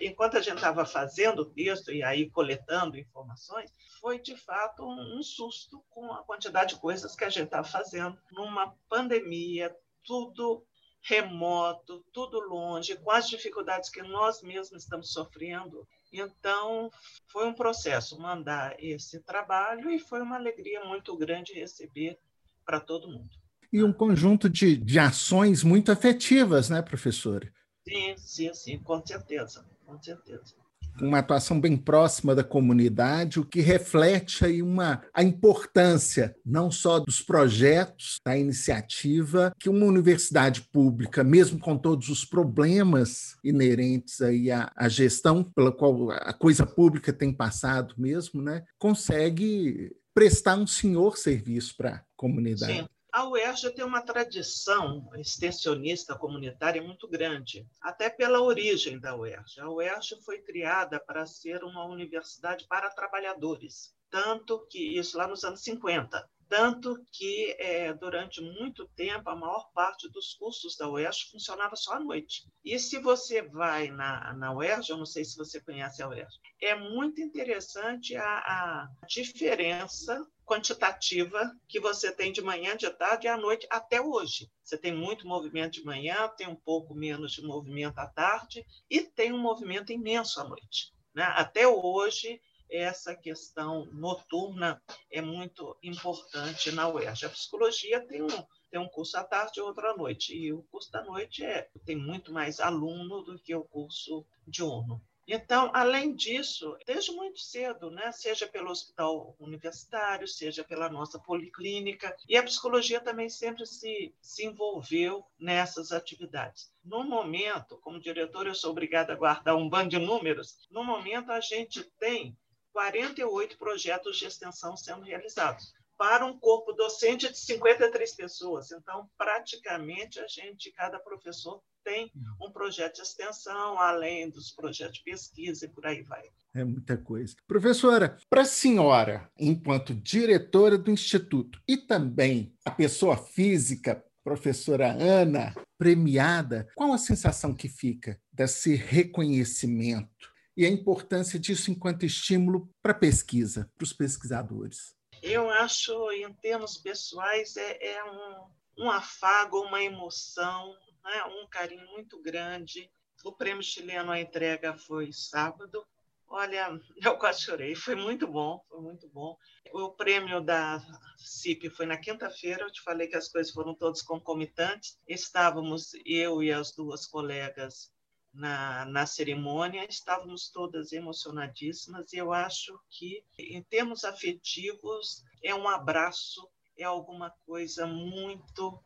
enquanto 0.00 0.36
a 0.36 0.40
gente 0.40 0.56
estava 0.56 0.84
fazendo 0.84 1.42
o 1.42 1.50
texto 1.50 1.92
e 1.92 2.02
aí 2.02 2.30
coletando 2.30 2.98
informações, 2.98 3.70
foi 4.00 4.18
de 4.18 4.36
fato 4.36 4.84
um, 4.84 5.18
um 5.18 5.22
susto 5.22 5.82
com 5.90 6.12
a 6.12 6.22
quantidade 6.24 6.74
de 6.74 6.80
coisas 6.80 7.14
que 7.14 7.24
a 7.24 7.30
gente 7.30 7.46
estava 7.46 7.66
fazendo 7.66 8.18
numa 8.32 8.74
pandemia, 8.88 9.74
tudo 10.04 10.66
remoto, 11.04 12.04
tudo 12.12 12.38
longe, 12.38 12.96
com 12.96 13.10
as 13.10 13.28
dificuldades 13.28 13.90
que 13.90 14.02
nós 14.02 14.40
mesmos 14.42 14.84
estamos 14.84 15.12
sofrendo. 15.12 15.86
Então, 16.12 16.90
foi 17.26 17.46
um 17.48 17.54
processo 17.54 18.20
mandar 18.20 18.76
esse 18.78 19.20
trabalho 19.20 19.90
e 19.90 19.98
foi 19.98 20.22
uma 20.22 20.36
alegria 20.36 20.84
muito 20.84 21.16
grande 21.16 21.54
receber 21.54 22.18
para 22.64 22.78
todo 22.78 23.10
mundo 23.10 23.41
e 23.72 23.82
um 23.82 23.92
conjunto 23.92 24.48
de, 24.48 24.76
de 24.76 24.98
ações 24.98 25.64
muito 25.64 25.90
afetivas, 25.90 26.68
né, 26.68 26.82
professora? 26.82 27.50
Sim, 27.88 28.14
sim, 28.16 28.54
sim, 28.54 28.78
com 28.78 29.04
certeza, 29.04 29.64
com 29.84 30.00
certeza. 30.00 30.54
Uma 31.00 31.20
atuação 31.20 31.58
bem 31.58 31.74
próxima 31.74 32.34
da 32.34 32.44
comunidade, 32.44 33.40
o 33.40 33.46
que 33.46 33.62
reflete 33.62 34.44
aí 34.44 34.60
uma, 34.60 35.02
a 35.14 35.22
importância 35.22 36.36
não 36.44 36.70
só 36.70 37.00
dos 37.00 37.22
projetos, 37.22 38.20
da 38.24 38.36
iniciativa, 38.36 39.54
que 39.58 39.70
uma 39.70 39.86
universidade 39.86 40.60
pública, 40.70 41.24
mesmo 41.24 41.58
com 41.58 41.78
todos 41.78 42.10
os 42.10 42.26
problemas 42.26 43.36
inerentes 43.42 44.20
aí 44.20 44.50
à, 44.50 44.70
à 44.76 44.86
gestão 44.86 45.42
pela 45.42 45.72
qual 45.72 46.10
a 46.10 46.34
coisa 46.34 46.66
pública 46.66 47.10
tem 47.10 47.32
passado 47.32 47.94
mesmo, 47.96 48.42
né, 48.42 48.62
consegue 48.78 49.96
prestar 50.14 50.56
um 50.56 50.66
senhor 50.66 51.16
serviço 51.16 51.74
para 51.74 51.94
a 51.94 52.02
comunidade. 52.14 52.80
Sim. 52.80 52.88
A 53.12 53.28
UERJ 53.28 53.74
tem 53.74 53.84
uma 53.84 54.00
tradição 54.00 55.10
extensionista 55.16 56.16
comunitária 56.16 56.82
muito 56.82 57.06
grande, 57.06 57.68
até 57.82 58.08
pela 58.08 58.40
origem 58.40 58.98
da 58.98 59.14
UERJ. 59.14 59.60
A 59.60 59.68
UERJ 59.68 60.16
foi 60.24 60.40
criada 60.40 60.98
para 60.98 61.26
ser 61.26 61.62
uma 61.62 61.84
universidade 61.84 62.66
para 62.66 62.88
trabalhadores, 62.88 63.94
tanto 64.10 64.66
que 64.66 64.98
isso 64.98 65.18
lá 65.18 65.28
nos 65.28 65.44
anos 65.44 65.62
50 65.62 66.26
tanto 66.52 67.02
que 67.10 67.56
é, 67.58 67.94
durante 67.94 68.42
muito 68.42 68.86
tempo 68.88 69.30
a 69.30 69.34
maior 69.34 69.70
parte 69.72 70.06
dos 70.10 70.34
cursos 70.34 70.76
da 70.76 70.86
UERJ 70.86 71.30
funcionava 71.30 71.74
só 71.76 71.94
à 71.94 72.00
noite. 72.00 72.46
E 72.62 72.78
se 72.78 72.98
você 72.98 73.40
vai 73.40 73.88
na, 73.88 74.34
na 74.34 74.54
UERJ, 74.54 74.90
eu 74.90 74.98
não 74.98 75.06
sei 75.06 75.24
se 75.24 75.38
você 75.38 75.62
conhece 75.62 76.02
a 76.02 76.08
UERJ, 76.08 76.28
é 76.60 76.74
muito 76.74 77.22
interessante 77.22 78.14
a, 78.16 78.22
a 78.22 78.88
diferença 79.08 80.22
quantitativa 80.52 81.50
que 81.66 81.80
você 81.80 82.12
tem 82.12 82.30
de 82.30 82.42
manhã, 82.42 82.76
de 82.76 82.90
tarde 82.90 83.26
e 83.26 83.30
à 83.30 83.38
noite 83.38 83.66
até 83.70 84.02
hoje. 84.02 84.50
Você 84.62 84.76
tem 84.76 84.94
muito 84.94 85.26
movimento 85.26 85.72
de 85.72 85.84
manhã, 85.84 86.28
tem 86.28 86.46
um 86.46 86.54
pouco 86.54 86.94
menos 86.94 87.32
de 87.32 87.42
movimento 87.42 87.98
à 87.98 88.06
tarde 88.06 88.62
e 88.90 89.00
tem 89.00 89.32
um 89.32 89.38
movimento 89.38 89.92
imenso 89.92 90.38
à 90.42 90.44
noite. 90.44 90.92
Né? 91.14 91.24
Até 91.24 91.66
hoje, 91.66 92.38
essa 92.70 93.14
questão 93.16 93.86
noturna 93.92 94.82
é 95.10 95.22
muito 95.22 95.74
importante 95.82 96.70
na 96.70 96.86
UERJ. 96.86 97.24
A 97.24 97.30
psicologia 97.30 98.06
tem 98.06 98.22
um, 98.22 98.46
tem 98.70 98.78
um 98.78 98.88
curso 98.88 99.16
à 99.16 99.24
tarde 99.24 99.58
e 99.58 99.62
outro 99.62 99.88
à 99.88 99.96
noite, 99.96 100.36
e 100.36 100.52
o 100.52 100.62
curso 100.64 100.92
da 100.92 101.02
noite 101.02 101.42
é, 101.42 101.70
tem 101.86 101.96
muito 101.96 102.30
mais 102.30 102.60
aluno 102.60 103.22
do 103.22 103.38
que 103.38 103.54
o 103.54 103.64
curso 103.64 104.26
diurno. 104.46 105.02
Então, 105.26 105.70
além 105.72 106.14
disso, 106.14 106.76
desde 106.84 107.12
muito 107.12 107.38
cedo, 107.38 107.90
né, 107.90 108.10
seja 108.10 108.46
pelo 108.46 108.70
hospital 108.70 109.36
universitário, 109.38 110.26
seja 110.26 110.64
pela 110.64 110.88
nossa 110.88 111.18
policlínica, 111.18 112.14
e 112.28 112.36
a 112.36 112.42
psicologia 112.42 113.00
também 113.00 113.28
sempre 113.28 113.64
se, 113.64 114.14
se 114.20 114.44
envolveu 114.44 115.24
nessas 115.38 115.92
atividades. 115.92 116.72
No 116.84 117.04
momento, 117.04 117.78
como 117.78 118.00
diretor, 118.00 118.46
eu 118.46 118.54
sou 118.54 118.72
obrigada 118.72 119.12
a 119.12 119.16
guardar 119.16 119.54
um 119.54 119.68
bando 119.68 119.90
de 119.90 119.98
números, 119.98 120.66
no 120.70 120.82
momento 120.82 121.30
a 121.30 121.40
gente 121.40 121.84
tem 122.00 122.36
48 122.72 123.56
projetos 123.58 124.16
de 124.16 124.26
extensão 124.26 124.76
sendo 124.76 125.02
realizados 125.02 125.72
para 125.96 126.26
um 126.26 126.36
corpo 126.36 126.72
docente 126.72 127.30
de 127.30 127.38
53 127.38 128.16
pessoas. 128.16 128.72
Então, 128.72 129.08
praticamente, 129.16 130.18
a 130.18 130.26
gente, 130.26 130.72
cada 130.72 130.98
professor 130.98 131.62
tem 131.84 132.12
um 132.40 132.50
projeto 132.50 132.96
de 132.96 133.02
extensão, 133.02 133.78
além 133.78 134.30
dos 134.30 134.50
projetos 134.50 134.98
de 134.98 135.04
pesquisa 135.04 135.66
e 135.66 135.68
por 135.68 135.86
aí 135.86 136.02
vai. 136.02 136.30
É 136.54 136.64
muita 136.64 136.96
coisa. 136.96 137.34
Professora, 137.46 138.18
para 138.28 138.42
a 138.42 138.46
senhora, 138.46 139.30
enquanto 139.38 139.94
diretora 139.94 140.76
do 140.76 140.90
Instituto 140.90 141.60
e 141.66 141.76
também 141.76 142.54
a 142.64 142.70
pessoa 142.70 143.16
física, 143.16 144.04
professora 144.22 144.92
Ana, 144.92 145.54
premiada, 145.78 146.68
qual 146.74 146.92
a 146.92 146.98
sensação 146.98 147.54
que 147.54 147.68
fica 147.68 148.20
desse 148.32 148.74
reconhecimento 148.74 150.30
e 150.56 150.66
a 150.66 150.68
importância 150.68 151.38
disso 151.38 151.70
enquanto 151.70 152.04
estímulo 152.04 152.70
para 152.82 152.92
a 152.92 152.98
pesquisa, 152.98 153.70
para 153.76 153.84
os 153.84 153.92
pesquisadores? 153.92 154.94
Eu 155.22 155.48
acho, 155.50 155.92
em 156.12 156.32
termos 156.34 156.76
pessoais, 156.76 157.56
é, 157.56 157.94
é 157.94 158.04
um, 158.04 158.84
um 158.84 158.90
afago, 158.90 159.60
uma 159.60 159.82
emoção, 159.82 160.74
né? 161.04 161.24
um 161.24 161.46
carinho 161.48 161.86
muito 161.88 162.20
grande. 162.22 162.90
O 163.24 163.32
prêmio 163.32 163.62
chileno, 163.62 164.10
a 164.10 164.20
entrega 164.20 164.76
foi 164.76 165.12
sábado. 165.12 165.86
Olha, 166.28 166.80
eu 167.04 167.18
quase 167.18 167.42
chorei, 167.42 167.74
foi 167.74 167.94
muito 167.94 168.26
bom, 168.26 168.64
foi 168.68 168.80
muito 168.80 169.08
bom. 169.08 169.36
O 169.72 169.90
prêmio 169.90 170.40
da 170.40 170.80
CIP 171.18 171.68
foi 171.70 171.86
na 171.86 171.98
quinta-feira, 171.98 172.64
eu 172.64 172.72
te 172.72 172.80
falei 172.82 173.06
que 173.06 173.16
as 173.16 173.28
coisas 173.28 173.52
foram 173.52 173.74
todas 173.74 174.02
concomitantes. 174.02 174.98
Estávamos 175.06 175.92
eu 176.06 176.42
e 176.42 176.50
as 176.50 176.72
duas 176.72 177.06
colegas 177.06 177.92
na, 178.32 178.86
na 178.86 179.04
cerimônia, 179.04 179.84
estávamos 179.84 180.48
todas 180.48 180.92
emocionadíssimas 180.92 182.12
e 182.12 182.16
eu 182.16 182.32
acho 182.32 182.80
que, 182.88 183.22
em 183.38 183.62
termos 183.62 184.04
afetivos, 184.04 185.22
é 185.42 185.54
um 185.54 185.68
abraço, 185.68 186.48
é 186.78 186.84
alguma 186.84 187.30
coisa 187.44 187.86
muito, 187.86 188.82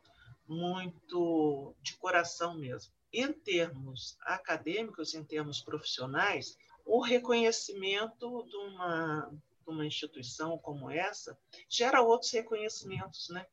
muito 0.47 1.75
de 1.81 1.95
coração 1.95 2.57
mesmo. 2.57 2.91
Em 3.11 3.31
termos 3.31 4.17
acadêmicos, 4.21 5.13
em 5.13 5.23
termos 5.23 5.61
profissionais, 5.61 6.57
o 6.85 7.01
reconhecimento 7.01 8.43
de 8.45 8.55
uma, 8.55 9.29
de 9.31 9.69
uma 9.69 9.85
instituição 9.85 10.57
como 10.57 10.89
essa 10.89 11.37
gera 11.69 12.01
outros 12.01 12.31
reconhecimentos, 12.31 13.29
né? 13.29 13.45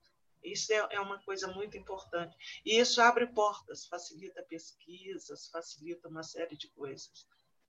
Isso 0.42 0.72
é, 0.72 0.86
é 0.90 1.00
uma 1.00 1.18
coisa 1.22 1.48
muito 1.48 1.76
importante. 1.76 2.36
E 2.64 2.78
isso 2.78 3.00
abre 3.00 3.26
portas, 3.26 3.86
facilita 3.86 4.42
pesquisas, 4.42 5.48
facilita 5.48 6.08
uma 6.08 6.22
série 6.22 6.56
de 6.56 6.68
coisas. 6.68 7.26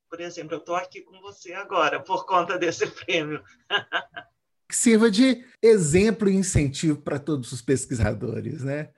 Por 0.10 0.20
exemplo, 0.20 0.56
eu 0.56 0.60
estou 0.60 0.76
aqui 0.76 1.02
com 1.02 1.20
você 1.22 1.54
agora 1.54 2.02
por 2.04 2.26
conta 2.26 2.60
desse 2.60 2.86
prêmio. 2.88 3.44
que 4.68 4.76
sirva 4.76 5.10
de 5.10 5.46
exemplo 5.62 6.30
e 6.30 6.36
incentivo 6.36 7.02
para 7.02 7.20
todos 7.20 7.52
os 7.52 7.62
pesquisadores, 7.62 8.64
né? 8.64 8.92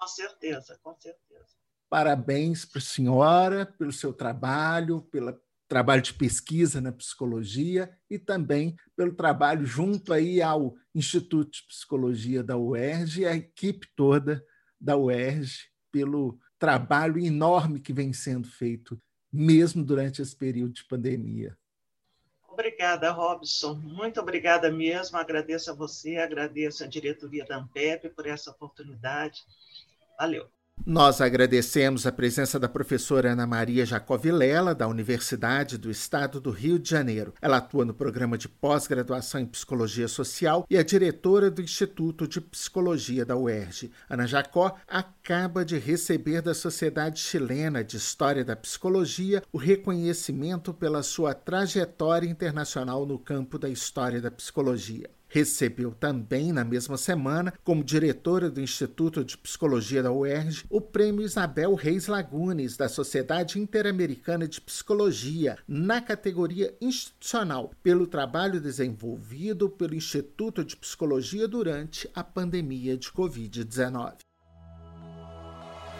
Com 0.00 0.08
certeza, 0.08 0.78
com 0.82 0.96
certeza. 0.98 1.56
Parabéns 1.88 2.64
para 2.64 2.78
a 2.78 2.82
senhora 2.82 3.66
pelo 3.66 3.92
seu 3.92 4.12
trabalho, 4.12 5.02
pela 5.02 5.38
trabalho 5.70 6.02
de 6.02 6.12
pesquisa 6.12 6.80
na 6.80 6.90
psicologia 6.90 7.96
e 8.10 8.18
também 8.18 8.74
pelo 8.96 9.14
trabalho 9.14 9.64
junto 9.64 10.12
aí 10.12 10.42
ao 10.42 10.74
Instituto 10.92 11.52
de 11.52 11.62
Psicologia 11.68 12.42
da 12.42 12.56
UERJ 12.56 13.20
e 13.20 13.26
a 13.26 13.36
equipe 13.36 13.86
toda 13.94 14.44
da 14.80 14.96
UERJ 14.96 15.70
pelo 15.92 16.40
trabalho 16.58 17.20
enorme 17.20 17.78
que 17.78 17.92
vem 17.92 18.12
sendo 18.12 18.48
feito 18.48 19.00
mesmo 19.32 19.84
durante 19.84 20.20
esse 20.20 20.34
período 20.34 20.72
de 20.72 20.84
pandemia. 20.84 21.56
Obrigada, 22.48 23.12
Robson. 23.12 23.74
Muito 23.74 24.20
obrigada 24.20 24.72
mesmo. 24.72 25.16
Agradeço 25.16 25.70
a 25.70 25.74
você, 25.74 26.16
agradeço 26.16 26.82
a 26.82 26.86
diretoria 26.88 27.44
da 27.44 27.58
Ampep 27.58 28.08
por 28.10 28.26
essa 28.26 28.50
oportunidade. 28.50 29.44
Valeu. 30.20 30.46
Nós 30.84 31.22
agradecemos 31.22 32.06
a 32.06 32.12
presença 32.12 32.58
da 32.58 32.68
professora 32.68 33.32
Ana 33.32 33.46
Maria 33.46 33.86
Jacovilela, 33.86 34.74
da 34.74 34.86
Universidade 34.86 35.78
do 35.78 35.90
Estado 35.90 36.38
do 36.38 36.50
Rio 36.50 36.78
de 36.78 36.90
Janeiro. 36.90 37.32
Ela 37.40 37.56
atua 37.56 37.86
no 37.86 37.94
programa 37.94 38.36
de 38.36 38.46
pós-graduação 38.46 39.40
em 39.40 39.46
Psicologia 39.46 40.08
Social 40.08 40.66
e 40.68 40.76
é 40.76 40.84
diretora 40.84 41.50
do 41.50 41.62
Instituto 41.62 42.28
de 42.28 42.38
Psicologia 42.38 43.24
da 43.24 43.34
UERJ. 43.34 43.90
Ana 44.10 44.26
Jacó 44.26 44.76
acaba 44.86 45.64
de 45.64 45.78
receber 45.78 46.42
da 46.42 46.52
Sociedade 46.52 47.18
Chilena 47.18 47.82
de 47.82 47.96
História 47.96 48.44
da 48.44 48.56
Psicologia 48.56 49.42
o 49.50 49.56
reconhecimento 49.56 50.74
pela 50.74 51.02
sua 51.02 51.32
trajetória 51.32 52.28
internacional 52.28 53.06
no 53.06 53.18
campo 53.18 53.58
da 53.58 53.70
história 53.70 54.20
da 54.20 54.30
psicologia. 54.30 55.08
Recebeu 55.32 55.92
também, 55.92 56.50
na 56.52 56.64
mesma 56.64 56.96
semana, 56.96 57.54
como 57.62 57.84
diretora 57.84 58.50
do 58.50 58.60
Instituto 58.60 59.24
de 59.24 59.38
Psicologia 59.38 60.02
da 60.02 60.10
UERJ, 60.10 60.64
o 60.68 60.80
Prêmio 60.80 61.24
Isabel 61.24 61.72
Reis 61.76 62.08
Lagunes, 62.08 62.76
da 62.76 62.88
Sociedade 62.88 63.60
Interamericana 63.60 64.48
de 64.48 64.60
Psicologia, 64.60 65.56
na 65.68 66.00
categoria 66.00 66.74
institucional, 66.80 67.70
pelo 67.80 68.08
trabalho 68.08 68.60
desenvolvido 68.60 69.70
pelo 69.70 69.94
Instituto 69.94 70.64
de 70.64 70.76
Psicologia 70.76 71.46
durante 71.46 72.10
a 72.12 72.24
pandemia 72.24 72.96
de 72.96 73.08
Covid-19. 73.12 74.14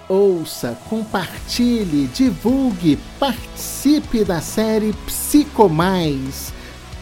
Ouça, 0.09 0.77
compartilhe, 0.89 2.09
divulgue, 2.09 2.99
participe 3.21 4.25
da 4.25 4.41
série 4.41 4.93
Psico 5.07 5.69
Mais 5.69 6.53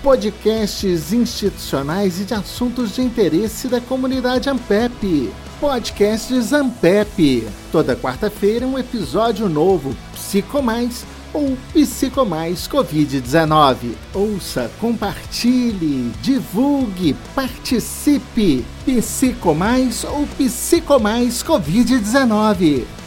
podcasts 0.02 1.12
institucionais 1.12 2.20
e 2.20 2.24
de 2.24 2.34
assuntos 2.34 2.94
de 2.94 3.02
interesse 3.02 3.68
da 3.68 3.80
comunidade 3.80 4.48
Ampep. 4.48 5.32
Podcasts 5.60 6.52
Ampep. 6.52 7.48
Toda 7.72 7.96
quarta-feira 7.96 8.66
um 8.66 8.78
episódio 8.78 9.48
novo, 9.48 9.96
Psico 10.12 10.62
Mais 10.62 11.04
ou 11.32 11.56
Psico 11.72 12.24
Mais 12.24 12.68
Covid-19. 12.68 13.94
Ouça, 14.14 14.70
compartilhe, 14.80 16.12
divulgue, 16.22 17.16
participe. 17.34 18.64
Psico 18.84 19.54
Mais 19.54 20.04
ou 20.04 20.26
Psico 20.38 20.98
Mais 21.00 21.42
Covid-19. 21.42 22.97